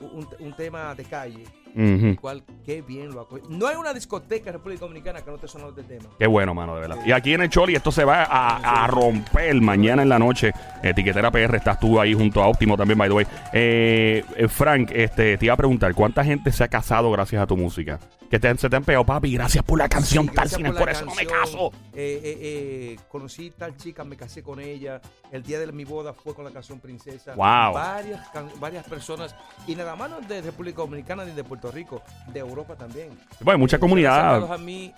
Un, 0.00 0.26
un 0.38 0.52
tema 0.54 0.94
de 0.94 1.04
calle, 1.04 1.44
El 1.76 2.18
cual 2.20 2.42
qué 2.64 2.82
bien 2.82 3.10
lo 3.14 3.20
acoge. 3.22 3.42
No 3.48 3.66
hay 3.66 3.76
una 3.76 3.92
discoteca 3.92 4.50
en 4.50 4.54
República 4.54 4.80
Dominicana 4.80 5.22
que 5.22 5.30
no 5.30 5.38
te 5.38 5.46
suene 5.48 5.68
este 5.68 5.82
tema. 5.82 6.08
Qué 6.18 6.26
bueno, 6.26 6.54
mano, 6.54 6.74
de 6.74 6.80
verdad. 6.82 6.98
Y 7.06 7.12
aquí 7.12 7.34
en 7.34 7.42
el 7.42 7.48
Choli 7.50 7.74
esto 7.74 7.90
se 7.92 8.04
va 8.04 8.24
a, 8.24 8.84
a 8.84 8.86
romper 8.86 9.54
mañana 9.60 10.02
en 10.02 10.08
la 10.08 10.18
noche. 10.18 10.52
Etiquetera 10.82 11.30
PR, 11.30 11.56
estás 11.56 11.78
tú 11.78 12.00
ahí 12.00 12.14
junto 12.14 12.42
a 12.42 12.48
Óptimo 12.48 12.76
también, 12.76 12.98
by 12.98 13.08
the 13.08 13.14
way. 13.14 13.26
Eh, 13.52 14.24
eh, 14.36 14.48
Frank, 14.48 14.90
este, 14.92 15.36
te 15.38 15.44
iba 15.44 15.54
a 15.54 15.56
preguntar, 15.56 15.94
¿cuánta 15.94 16.24
gente 16.24 16.50
se 16.52 16.64
ha 16.64 16.68
casado 16.68 17.10
gracias 17.10 17.42
a 17.42 17.46
tu 17.46 17.56
música? 17.56 17.98
Que 18.30 18.38
te, 18.38 18.56
se 18.58 18.70
te 18.70 18.76
han 18.76 18.84
pegado, 18.84 19.04
papi, 19.04 19.32
gracias 19.32 19.64
por 19.64 19.78
la 19.78 19.88
canción, 19.88 20.26
Sí, 20.28 20.34
tal, 20.34 20.48
sin 20.48 20.66
por, 20.66 20.76
por 20.78 20.90
eso 20.90 21.04
no 21.04 21.14
me 21.16 21.26
caso. 21.26 21.72
Eh, 21.92 22.96
conocí 23.08 23.50
tal 23.50 23.76
chica, 23.76 24.04
me 24.04 24.16
casé 24.16 24.42
con 24.42 24.60
ella. 24.60 25.00
El 25.32 25.42
día 25.42 25.58
de 25.58 25.70
mi 25.72 25.84
boda 25.84 26.12
fue 26.12 26.34
con 26.34 26.44
la 26.44 26.50
canción 26.52 26.78
Princesa. 26.80 27.34
Wow. 27.34 27.74
Varias, 27.74 28.28
can- 28.28 28.50
varias 28.60 28.84
personas. 28.86 29.34
Y 29.66 29.74
nada 29.74 29.96
más 29.96 30.10
no 30.10 30.20
de 30.20 30.42
República 30.42 30.78
Dominicana 30.78 31.24
ni 31.24 31.32
de 31.32 31.42
Puerto 31.44 31.59
Rico, 31.68 32.02
de 32.32 32.38
Europa 32.40 32.76
también. 32.76 33.08
Bueno, 33.40 33.56
hay 33.56 33.58
mucha 33.58 33.78
comunidad 33.78 34.48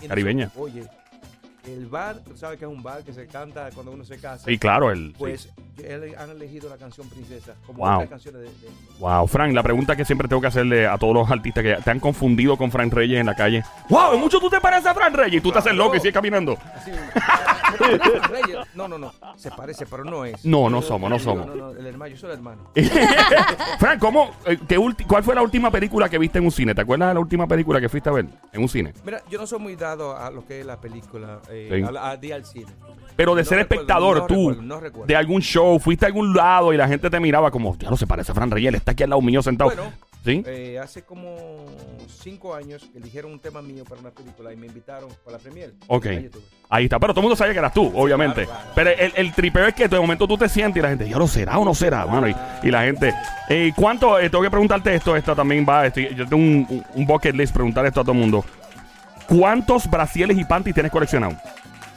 caribeña. 0.07 0.51
Oye, 0.57 0.87
el 1.67 1.87
bar, 1.87 2.21
tú 2.25 2.37
sabes 2.37 2.59
que 2.59 2.65
es 2.65 2.71
un 2.71 2.83
bar 2.83 3.03
que 3.05 3.13
se 3.13 3.27
canta 3.27 3.71
cuando 3.75 3.93
uno 3.93 4.05
se 4.05 4.19
casa. 4.19 4.45
Sí, 4.47 4.59
claro. 4.59 4.91
El, 4.91 5.15
Pues 5.19 5.49
él- 5.83 6.15
han 6.19 6.31
elegido 6.31 6.69
la 6.69 6.77
canción 6.77 7.09
Princesa 7.09 7.55
como 7.67 7.79
Wow. 7.85 7.95
otras 7.95 8.11
canciones 8.11 8.41
de, 8.43 8.49
de- 8.49 8.75
Wow, 8.99 9.27
Frank, 9.29 9.53
la 9.55 9.63
pregunta 9.63 9.95
que 9.97 10.05
siempre 10.05 10.29
tengo 10.29 10.41
que 10.43 10.49
hacerle 10.49 10.87
a 10.87 10.99
todos 10.99 11.15
los 11.15 11.31
artistas 11.31 11.63
que 11.63 11.75
te 11.77 11.91
han 11.91 12.01
confundido 12.01 12.57
con 12.57 12.71
Frank 12.71 12.93
Reyes 12.93 13.21
en 13.21 13.27
la 13.27 13.35
calle. 13.35 13.63
Wow, 13.89 14.19
mucho 14.19 14.39
tú 14.41 14.51
te 14.51 14.61
pareces 14.61 14.87
a 14.87 14.95
Frank 14.95 15.15
Reyes 15.15 15.39
y 15.39 15.41
tú 15.41 15.53
te 15.53 15.59
haces 15.61 15.75
loco 15.75 15.95
y 15.97 16.01
sigues 16.01 16.15
caminando. 16.15 16.57
no, 18.75 18.89
no, 18.89 18.99
no, 18.99 19.13
se 19.37 19.51
parece, 19.51 19.87
pero 19.87 20.05
no 20.05 20.25
es. 20.25 20.45
No, 20.45 20.69
no 20.69 20.83
somos, 20.83 21.09
no 21.11 21.19
somos. 21.19 21.47
No, 21.47 21.55
no, 21.55 21.71
el 21.71 21.87
hermano, 21.87 22.11
yo 22.11 22.17
soy 22.17 22.31
el 22.31 22.37
hermano. 22.37 22.63
Frank, 23.79 23.99
¿cómo, 23.99 24.31
eh, 24.47 24.59
qué 24.69 24.79
¿cuál 25.07 25.23
fue 25.23 25.35
la 25.35 25.43
última 25.43 25.71
película 25.71 26.09
que 26.09 26.19
viste 26.19 26.39
en 26.39 26.45
un 26.45 26.51
cine? 26.53 26.75
¿Te 26.75 26.83
acuerdas 26.83 27.09
de 27.09 27.15
la 27.15 27.21
última 27.21 27.47
película 27.47 27.81
que 27.81 27.89
fuiste 27.89 28.09
a 28.09 28.13
ver 28.13 28.27
en 28.53 28.63
un 28.63 28.69
cine? 28.69 28.93
Mira, 29.05 29.23
yo 29.31 29.39
no 29.39 29.47
soy 29.47 29.59
muy 29.59 29.77
dado 29.77 30.17
a 30.17 30.31
lo 30.31 30.45
que 30.47 30.61
es 30.61 30.67
la 30.67 30.81
película, 30.81 31.41
eh, 31.53 31.69
Sí. 31.71 31.83
a, 31.83 31.91
la- 31.91 32.11
a 32.11 32.19
ir 32.21 32.35
al 32.35 32.45
cine. 32.45 32.67
Pero 33.15 33.35
de 33.35 33.43
No 33.43 33.49
ser 33.49 33.59
recuerdo, 33.59 33.83
espectador, 33.83 34.17
no 34.19 34.27
tú, 34.27 34.35
recuerdo, 34.49 34.63
no 34.63 34.81
recuerdo. 34.81 35.07
de 35.07 35.17
algún 35.17 35.43
show, 35.43 35.79
fuiste 35.79 36.07
a 36.07 36.09
algún 36.09 36.35
lado 36.35 36.73
y 36.73 36.77
la 36.79 36.89
gente 36.89 37.11
te 37.11 37.21
miraba 37.21 37.51
como, 37.51 37.77
ya 37.79 37.91
no 37.91 37.97
se 37.97 38.07
parece 38.07 38.33
a 38.33 38.35
Frank 38.35 38.53
Reyes, 38.53 38.73
está 38.75 38.93
aquí 38.93 39.03
al 39.03 39.11
lado 39.11 39.21
mío 39.21 39.43
sentado. 39.43 39.71
Bueno, 39.71 39.93
¿Sí? 40.25 40.43
eh, 40.47 40.79
hace 40.83 41.03
como 41.03 41.37
cinco 42.09 42.55
años 42.55 42.89
eligieron 42.95 43.33
un 43.33 43.39
tema 43.41 43.61
mío 43.61 43.85
para 43.85 44.01
una 44.01 44.11
película 44.11 44.53
y 44.53 44.57
me 44.57 44.67
invitaron 44.67 45.11
para 45.25 45.37
la 45.37 45.43
premier. 45.43 45.75
Ok. 45.89 46.07
Ahí 46.71 46.85
está, 46.85 46.99
pero 46.99 47.13
todo 47.13 47.21
el 47.21 47.25
mundo 47.25 47.37
sabía 47.37 47.53
que 47.53 47.59
eras 47.59 47.75
tú, 47.75 47.93
obviamente. 47.95 48.45
claro, 48.47 48.61
claro. 48.61 48.73
Pero 48.75 48.91
el, 48.91 49.13
el 49.17 49.33
tripeo 49.35 49.67
es 49.67 49.75
que 49.75 49.89
de 49.89 50.01
momento 50.01 50.27
tú 50.27 50.39
te 50.39 50.49
sientes 50.49 50.81
y 50.81 50.83
la 50.83 50.89
gente, 50.89 51.07
ya 51.09 51.19
lo 51.19 51.27
será 51.29 51.59
o 51.59 51.65
no 51.67 51.75
será, 51.75 52.07
mano. 52.07 52.29
Y, 52.29 52.35
y 52.63 52.71
la 52.71 52.85
gente, 52.85 53.13
eh, 53.51 53.73
¿cuánto? 53.77 54.19
eh, 54.19 54.31
tengo 54.31 54.43
que 54.43 54.51
preguntarte 54.51 54.95
esto, 54.95 55.15
esto 55.17 55.37
también 55.37 55.67
va, 55.69 55.87
estoy- 55.87 56.15
yo 56.15 56.27
tengo 56.27 56.37
un- 56.43 56.85
un 56.95 57.07
bucket 57.07 57.35
list, 57.35 57.53
preguntar 57.53 57.85
esto 57.85 58.01
a 58.01 58.05
todo 58.05 58.13
el 58.13 58.19
mundo. 58.21 58.43
¿Cuántos 59.37 59.89
brasieles 59.89 60.37
y 60.39 60.45
panties 60.45 60.75
tienes 60.75 60.93
coleccionados? 60.93 61.37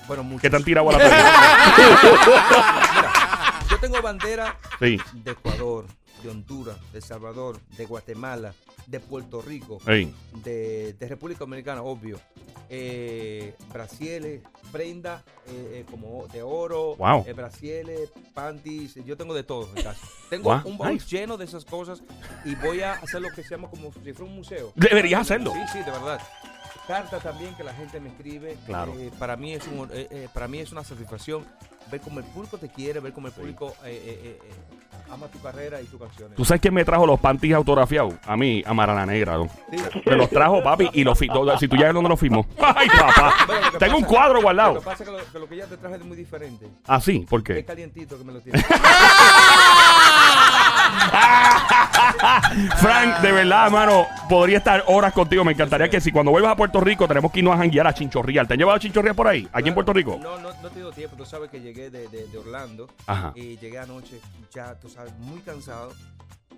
Bueno, 0.07 0.23
muchos. 0.23 0.41
Que 0.41 0.49
te 0.49 0.55
han 0.55 0.63
tirado 0.63 0.89
a 0.89 0.93
la. 0.93 0.97
Mira, 2.95 3.59
yo 3.69 3.79
tengo 3.79 4.01
bandera 4.01 4.55
Sí, 4.79 4.97
de 5.13 5.31
Ecuador, 5.31 5.85
de 6.23 6.29
Honduras, 6.29 6.77
de 6.91 6.99
El 6.99 7.03
Salvador, 7.03 7.59
de 7.77 7.85
Guatemala, 7.85 8.53
de 8.87 8.99
Puerto 8.99 9.41
Rico, 9.41 9.79
de, 9.85 10.93
de 10.97 11.07
República 11.07 11.39
Dominicana, 11.39 11.81
obvio. 11.81 12.19
Eh, 12.67 13.53
brasieles, 13.71 14.41
prenda 14.71 15.23
eh, 15.47 15.51
eh, 15.81 15.85
como 15.89 16.25
de 16.33 16.41
oro, 16.41 16.95
Wow. 16.95 17.23
eh, 17.27 17.33
brasieles, 17.33 18.11
panties, 18.33 18.95
yo 19.05 19.15
tengo 19.17 19.33
de 19.35 19.43
todo 19.43 19.69
en 19.75 19.83
casa. 19.83 20.07
Tengo 20.31 20.49
Wow, 20.51 20.61
un 20.71 20.77
baúl 20.77 20.93
nice. 20.93 21.05
lleno 21.15 21.37
de 21.37 21.45
esas 21.45 21.63
cosas 21.63 22.01
y 22.43 22.55
voy 22.55 22.81
a 22.81 22.93
hacer 22.93 23.21
lo 23.21 23.29
que 23.29 23.43
se 23.43 23.49
llama 23.51 23.69
como 23.69 23.91
si 23.93 23.99
fuera 24.13 24.23
un 24.31 24.35
museo. 24.35 24.71
Deberías 24.75 25.21
hacerlo. 25.21 25.51
Sí, 25.53 25.59
sí, 25.73 25.77
de 25.79 25.91
verdad. 25.91 26.19
Cartas 26.87 27.23
también 27.23 27.55
que 27.55 27.63
la 27.63 27.73
gente 27.73 27.99
me 27.99 28.09
escribe. 28.09 28.57
Claro. 28.65 28.93
Eh, 28.97 29.11
para 29.17 29.35
mí 29.35 29.53
es 29.53 29.65
un, 29.67 29.89
eh, 29.91 30.07
eh, 30.11 30.27
para 30.33 30.47
mí 30.47 30.59
es 30.59 30.71
una 30.71 30.83
satisfacción 30.83 31.45
ver 31.91 32.01
cómo 32.01 32.19
el 32.19 32.25
público 32.25 32.57
te 32.57 32.67
quiere, 32.69 32.99
ver 32.99 33.13
cómo 33.13 33.27
el 33.27 33.33
público 33.33 33.75
eh, 33.83 34.39
ama 35.11 35.27
tu 35.27 35.39
carrera 35.39 35.79
y 35.81 35.85
tus 35.85 35.99
canciones. 35.99 36.35
¿Tú 36.35 36.43
sabes 36.43 36.59
quién 36.61 36.73
me 36.73 36.83
trajo 36.83 37.05
los 37.05 37.19
panties 37.19 37.53
autografiados? 37.53 38.15
A 38.25 38.35
mí, 38.35 38.63
a 38.65 38.73
Mara 38.73 38.93
la 38.95 39.05
Negra. 39.05 39.37
¿no? 39.37 39.47
Sí. 39.71 39.77
Me 40.05 40.15
los 40.15 40.29
trajo, 40.29 40.63
papi, 40.63 40.89
y 40.93 41.03
los. 41.03 41.17
Si 41.17 41.27
tú 41.67 41.75
ya 41.77 41.91
dónde 41.93 42.09
los 42.09 42.19
firmó. 42.19 42.45
¡Ay, 42.59 42.87
papá! 42.89 43.33
Lo 43.73 43.77
Tengo 43.79 43.97
un 43.97 44.03
cuadro 44.03 44.35
Lo 44.35 44.41
guardado. 44.41 44.75
que 44.79 44.81
pasa 44.85 45.03
es 45.03 45.09
que 45.09 45.15
lo, 45.15 45.31
que 45.31 45.39
lo 45.39 45.47
que 45.49 45.57
ya 45.57 45.65
te 45.67 45.77
traje 45.77 45.95
es 45.97 46.05
muy 46.05 46.17
diferente. 46.17 46.67
¿Ah, 46.87 46.99
sí? 46.99 47.25
¿Por 47.29 47.41
Es 47.41 47.45
qué? 47.45 47.65
calientito 47.65 48.17
que 48.17 48.23
me 48.23 48.33
lo 48.33 48.41
tiene. 48.41 48.63
Frank, 52.77 53.19
de 53.21 53.31
verdad, 53.31 53.69
mano, 53.71 54.05
podría 54.29 54.57
estar 54.59 54.83
horas 54.87 55.13
contigo. 55.13 55.43
Me 55.43 55.51
encantaría 55.53 55.89
que 55.89 55.99
si 56.01 56.11
cuando 56.11 56.31
vuelvas 56.31 56.51
a 56.51 56.55
Puerto 56.55 56.79
Rico 56.81 57.07
tenemos 57.07 57.31
que 57.31 57.39
irnos 57.39 57.53
a 57.55 57.57
janguear 57.57 57.87
a 57.87 57.93
Chinchorreal. 57.93 58.47
¿Te 58.47 58.53
han 58.53 58.59
llevado 58.59 58.77
a 58.77 58.79
Chinchorreal 58.79 59.15
por 59.15 59.27
ahí? 59.27 59.47
Aquí 59.51 59.69
en 59.69 59.73
Puerto 59.75 59.93
Rico. 59.93 60.19
No, 60.21 60.37
no, 60.39 60.49
no 60.61 60.67
he 60.67 60.71
tenido 60.71 60.91
tiempo. 60.91 61.15
Tú 61.15 61.25
sabes 61.25 61.49
que 61.49 61.59
llegué 61.61 61.89
de, 61.89 62.07
de- 62.07 62.27
de 62.27 62.37
Orlando 62.37 62.87
Ajá. 63.07 63.31
y 63.35 63.57
llegué 63.57 63.79
anoche 63.79 64.19
ya, 64.53 64.75
tú 64.79 64.89
sabes, 64.89 65.13
muy 65.19 65.39
cansado. 65.41 65.91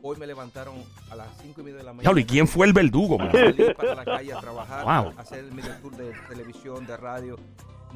Hoy 0.03 0.15
me 0.17 0.27
levantaron 0.27 0.75
a 1.11 1.15
las 1.15 1.27
5 1.41 1.61
y 1.61 1.63
media 1.63 1.77
de 1.79 1.83
la 1.83 1.93
mañana. 1.93 2.19
¿y 2.19 2.23
quién 2.25 2.47
fue 2.47 2.67
el 2.67 2.73
verdugo? 2.73 3.17
man? 3.17 3.31
Salí 3.31 3.73
para 3.75 3.95
la 3.95 4.05
calle 4.05 4.31
a 4.33 4.39
trabajar, 4.39 4.83
Wow. 4.83 5.13
a 5.17 5.21
hacer 5.21 5.39
el 5.39 5.51
medio 5.51 5.71
tour 5.81 5.95
de 5.97 6.11
televisión, 6.29 6.85
de 6.85 6.97
radio, 6.97 7.35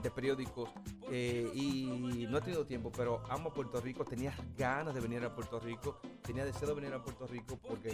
de 0.01 0.09
periódicos. 0.11 0.69
eh, 1.13 1.51
y 1.53 2.25
no 2.29 2.37
he 2.37 2.41
tenido 2.41 2.65
tiempo, 2.65 2.89
pero 2.95 3.21
amo 3.29 3.49
a 3.49 3.53
Puerto 3.53 3.81
Rico. 3.81 4.05
Tenía 4.05 4.33
ganas 4.57 4.93
de 4.93 5.01
venir 5.01 5.23
a 5.25 5.35
Puerto 5.35 5.59
Rico. 5.59 5.99
Tenía 6.21 6.45
deseo 6.45 6.69
de 6.69 6.75
venir 6.75 6.93
a 6.93 7.03
Puerto 7.03 7.27
Rico 7.27 7.59
porque 7.67 7.89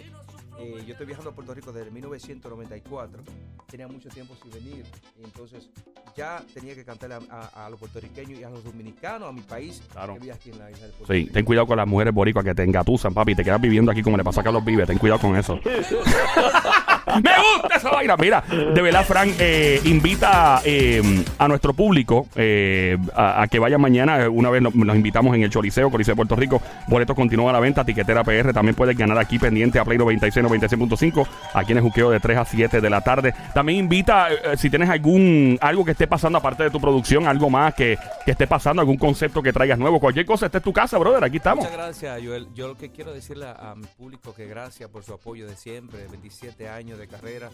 eh, 0.58 0.84
yo 0.86 0.92
estoy 0.92 1.06
viajando 1.06 1.30
a 1.30 1.34
Puerto 1.34 1.52
Rico 1.52 1.72
desde 1.72 1.90
1994. 1.90 3.22
Tenía 3.68 3.88
mucho 3.88 4.08
tiempo 4.08 4.34
sin 4.40 4.52
venir. 4.52 4.86
y 5.20 5.24
entonces 5.24 5.68
ya 6.16 6.44
tenía 6.54 6.74
que 6.76 6.84
cantarle 6.84 7.16
a, 7.16 7.20
a- 7.54 7.66
a 7.66 7.70
los 7.70 7.78
puertorriqueños 7.80 8.38
y 8.38 8.44
a 8.44 8.50
los 8.50 8.62
dominicanos, 8.62 9.28
a 9.28 9.32
mi 9.32 9.40
país, 9.42 9.82
Claro. 9.92 10.14
que 10.14 10.20
vive 10.20 10.32
aquí 10.32 10.50
en 10.50 10.58
la 10.60 10.70
isla 10.70 10.86
de 10.86 10.92
Puerto 10.92 11.12
Sí, 11.12 11.20
Rico. 11.20 11.32
ten 11.32 11.44
cuidado 11.44 11.66
con 11.66 11.76
las 11.76 11.86
mujeres 11.88 12.14
boricuas 12.14 12.44
que 12.44 12.54
te 12.54 12.62
engatusan, 12.62 13.12
papi. 13.12 13.34
Te 13.34 13.42
quedas 13.44 13.60
viviendo 13.60 13.90
aquí 13.90 14.02
como 14.02 14.16
le 14.16 14.22
pasa 14.24 14.40
a 14.40 14.44
Carlos 14.44 14.64
Vive. 14.64 14.86
Ten 14.86 14.98
cuidado 14.98 15.20
con 15.20 15.34
eso. 15.36 15.58
¡Me 17.22 17.30
gusta 17.54 17.76
esa 17.76 17.90
vaina! 17.90 18.16
Mira, 18.16 18.42
de 18.48 18.82
verdad, 18.82 19.04
Frank, 19.04 19.32
eh, 19.38 19.80
invita 19.84 20.60
eh, 20.64 21.02
a 21.38 21.48
nuestro 21.48 21.72
público 21.72 22.26
eh, 22.36 22.96
a, 23.14 23.46
que 23.50 23.58
vaya 23.58 23.78
mañana. 23.78 24.24
Eh, 24.24 24.28
Una 24.28 24.50
vez 24.50 24.62
nos, 24.62 24.74
invitamos 24.74 25.34
en 25.34 25.42
el 25.42 25.50
Choliseo, 25.50 25.90
Coliseo 25.90 26.12
de 26.12 26.16
Puerto 26.16 26.36
Rico. 26.36 26.62
Boletos 26.86 27.16
continúan 27.16 27.50
a 27.50 27.52
la 27.54 27.60
venta. 27.60 27.84
Tiquetera 27.84 28.24
PR. 28.24 28.52
También 28.52 28.74
puedes 28.74 28.96
ganar 28.96 29.18
aquí 29.18 29.38
pendiente 29.38 29.78
a 29.78 29.84
Play 29.84 29.98
96, 29.98 30.44
96.5. 30.44 31.26
Aquí 31.54 31.72
en 31.72 31.78
el 31.78 31.84
juqueo 31.84 32.10
de 32.10 32.20
3 32.20 32.38
a 32.38 32.44
7 32.44 32.80
de 32.80 32.90
la 32.90 33.00
tarde. 33.00 33.34
También 33.54 33.78
invita, 33.78 34.28
eh, 34.32 34.56
si 34.56 34.70
tienes 34.70 34.88
algún 34.88 35.58
algo 35.60 35.84
que 35.84 35.92
esté 35.92 36.06
pasando 36.06 36.38
aparte 36.38 36.64
de 36.64 36.70
tu 36.70 36.80
producción, 36.80 37.26
algo 37.26 37.50
más 37.50 37.74
que, 37.74 37.98
que 38.24 38.32
esté 38.32 38.46
pasando, 38.46 38.80
algún 38.80 38.96
concepto 38.96 39.42
que 39.42 39.52
traigas 39.52 39.78
nuevo, 39.78 40.00
cualquier 40.00 40.26
cosa, 40.26 40.46
esta 40.46 40.58
es 40.58 40.64
tu 40.64 40.72
casa, 40.72 40.98
brother. 40.98 41.24
Aquí 41.24 41.36
estamos. 41.36 41.64
Muchas 41.64 41.76
gracias, 41.76 42.20
Joel. 42.24 42.48
Yo 42.54 42.68
lo 42.68 42.76
que 42.76 42.90
quiero 42.90 43.12
decirle 43.12 43.46
a, 43.46 43.70
a 43.70 43.74
mi 43.74 43.86
público 43.86 44.34
que 44.34 44.46
gracias 44.46 44.88
por 44.90 45.04
su 45.04 45.14
apoyo 45.14 45.46
de 45.46 45.56
siempre, 45.56 46.06
27 46.10 46.68
años 46.68 46.97
de 46.98 47.08
carrera. 47.08 47.50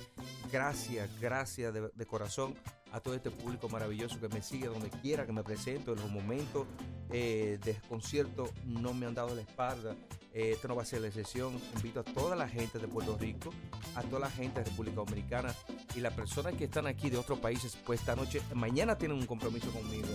Gracias, 0.53 1.09
gracias 1.21 1.73
de, 1.75 1.89
de 1.95 2.07
corazón 2.07 2.55
a 2.93 3.01
todo 3.01 3.15
este 3.15 3.31
público 3.31 3.69
maravilloso 3.69 4.21
que 4.21 4.29
me 4.29 4.41
sigue 4.41 4.67
donde 4.69 4.89
quiera 4.89 5.27
que 5.27 5.33
me 5.33 5.43
presento. 5.43 5.93
En 5.95 6.01
los 6.01 6.11
momentos 6.11 6.67
eh, 7.11 7.59
de 7.65 7.75
concierto 7.89 8.49
no 8.67 8.95
me 8.95 9.07
han 9.07 9.15
dado 9.15 9.35
la 9.35 9.41
espalda. 9.41 9.95
Eh, 10.33 10.51
esto 10.55 10.67
no 10.69 10.75
va 10.77 10.83
a 10.83 10.85
ser 10.87 11.01
la 11.01 11.09
excepción. 11.09 11.53
Invito 11.77 12.01
a 12.01 12.03
toda 12.05 12.35
la 12.37 12.49
gente 12.49 12.79
de 12.81 12.89
Puerto 12.89 13.17
Rico, 13.19 13.51
a 13.97 14.03
toda 14.03 14.21
la 14.21 14.31
gente 14.31 14.61
de 14.63 14.71
República 14.71 14.97
Dominicana 14.97 15.55
y 15.95 16.01
las 16.01 16.13
personas 16.13 16.55
que 16.55 16.65
están 16.65 16.87
aquí 16.89 17.09
de 17.11 17.17
otros 17.19 17.39
países, 17.39 17.77
pues 17.85 18.01
esta 18.01 18.17
noche, 18.17 18.41
mañana 18.55 18.97
tienen 18.99 19.17
un 19.17 19.27
compromiso 19.27 19.71
conmigo, 19.71 20.09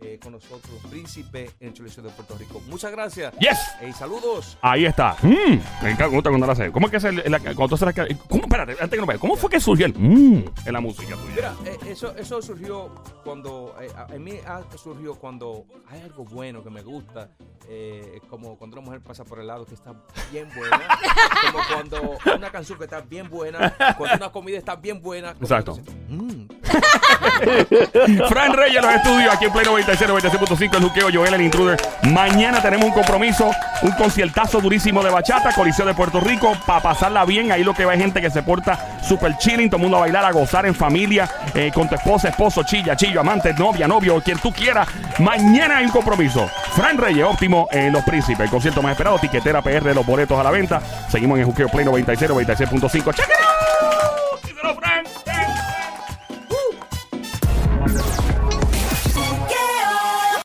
eh, 0.00 0.18
con 0.20 0.32
nosotros, 0.32 0.72
los 0.82 0.90
príncipes 0.90 1.52
en 1.60 1.68
el 1.68 1.74
Choliseo 1.74 2.02
de 2.02 2.10
Puerto 2.10 2.36
Rico. 2.36 2.60
Muchas 2.68 2.90
gracias. 2.90 3.32
Yes. 3.38 3.58
Y 3.88 3.92
saludos. 3.92 4.58
Ahí 4.60 4.86
está. 4.86 5.16
Mm, 5.22 5.60
me 5.84 5.90
encanta 5.92 6.30
cuando 6.30 6.46
la. 6.46 6.72
¿Cómo 6.72 6.86
es 6.86 6.90
que 6.90 6.96
es 6.96 7.04
el, 7.04 7.22
la- 7.30 7.38
cuando 7.40 7.68
tú 7.68 7.74
haces 7.76 7.96
la- 7.96 8.08
¿Cómo? 8.28 8.39
Espérate, 8.50 8.72
antes 8.72 8.90
que 8.90 8.96
no 8.96 9.06
vaya. 9.06 9.20
¿Cómo 9.20 9.36
fue 9.36 9.48
que 9.48 9.60
surgió 9.60 9.86
el 9.86 9.94
mm 9.96 10.44
en 10.66 10.72
la 10.72 10.80
música 10.80 11.14
tuya? 11.14 11.34
Mira, 11.36 11.54
eh, 11.64 11.78
eso, 11.86 12.16
eso 12.16 12.42
surgió 12.42 12.92
cuando, 13.22 13.76
eh, 13.80 13.86
a- 13.96 14.12
en 14.12 14.24
mí 14.24 14.32
ah, 14.44 14.62
surgió 14.76 15.14
cuando 15.14 15.66
hay 15.88 16.00
algo 16.00 16.24
bueno 16.24 16.60
que 16.64 16.68
me 16.68 16.82
gusta, 16.82 17.30
eh, 17.68 18.20
como 18.28 18.58
cuando 18.58 18.76
una 18.78 18.86
mujer 18.86 19.02
pasa 19.02 19.24
por 19.24 19.38
el 19.38 19.46
lado 19.46 19.64
que 19.66 19.74
está 19.74 19.94
bien 20.32 20.48
buena, 20.52 20.80
como 21.52 21.64
cuando 21.72 22.18
una 22.36 22.50
canción 22.50 22.76
que 22.76 22.84
está 22.86 23.00
bien 23.02 23.30
buena, 23.30 23.72
cuando 23.96 24.16
una 24.16 24.32
comida 24.32 24.58
está 24.58 24.74
bien 24.74 25.00
buena. 25.00 25.32
como 25.34 25.44
Exacto. 25.44 25.78
Fran 28.28 28.52
Reyes 28.52 28.82
los 28.82 28.94
estudios 28.94 29.34
aquí 29.34 29.46
en 29.46 29.52
Pleno 29.52 29.70
96, 29.72 30.10
96.5 30.10 30.76
el 30.76 30.82
juqueo 30.82 31.08
Joel 31.12 31.34
el 31.34 31.42
intruder. 31.42 31.80
Mañana 32.04 32.62
tenemos 32.62 32.86
un 32.86 32.92
compromiso, 32.92 33.50
un 33.82 33.92
conciertazo 33.92 34.60
durísimo 34.60 35.02
de 35.02 35.10
bachata, 35.10 35.52
Coliseo 35.52 35.86
de 35.86 35.94
Puerto 35.94 36.20
Rico, 36.20 36.56
para 36.66 36.80
pasarla 36.80 37.24
bien. 37.24 37.52
Ahí 37.52 37.64
lo 37.64 37.74
que 37.74 37.84
va 37.84 37.96
gente 37.96 38.20
que 38.20 38.30
se 38.30 38.42
porta 38.42 38.78
super 39.02 39.36
chilling, 39.38 39.68
todo 39.68 39.76
el 39.78 39.82
mundo 39.82 39.96
a 39.98 40.00
bailar, 40.00 40.24
a 40.24 40.32
gozar 40.32 40.66
en 40.66 40.74
familia, 40.74 41.28
eh, 41.54 41.70
con 41.74 41.88
tu 41.88 41.94
esposa, 41.94 42.28
esposo, 42.28 42.62
chilla, 42.62 42.96
chillo, 42.96 43.20
amante, 43.20 43.52
novia, 43.54 43.86
novio, 43.88 44.20
quien 44.22 44.38
tú 44.38 44.52
quieras. 44.52 44.88
Mañana 45.18 45.78
hay 45.78 45.86
un 45.86 45.92
compromiso. 45.92 46.48
Fran 46.74 46.98
Reyes, 46.98 47.24
óptimo 47.24 47.68
en 47.72 47.92
Los 47.92 48.04
Príncipes, 48.04 48.40
el 48.40 48.50
concierto 48.50 48.82
más 48.82 48.92
esperado, 48.92 49.18
tiquetera 49.18 49.62
PR, 49.62 49.94
los 49.94 50.06
boletos 50.06 50.38
a 50.38 50.42
la 50.42 50.50
venta. 50.50 50.80
Seguimos 51.08 51.36
en 51.36 51.40
el 51.40 51.46
juqueo 51.46 51.68
Play 51.68 51.84
96, 51.84 52.30
96.5. 52.30 53.14
¡Cheque! 53.14 53.49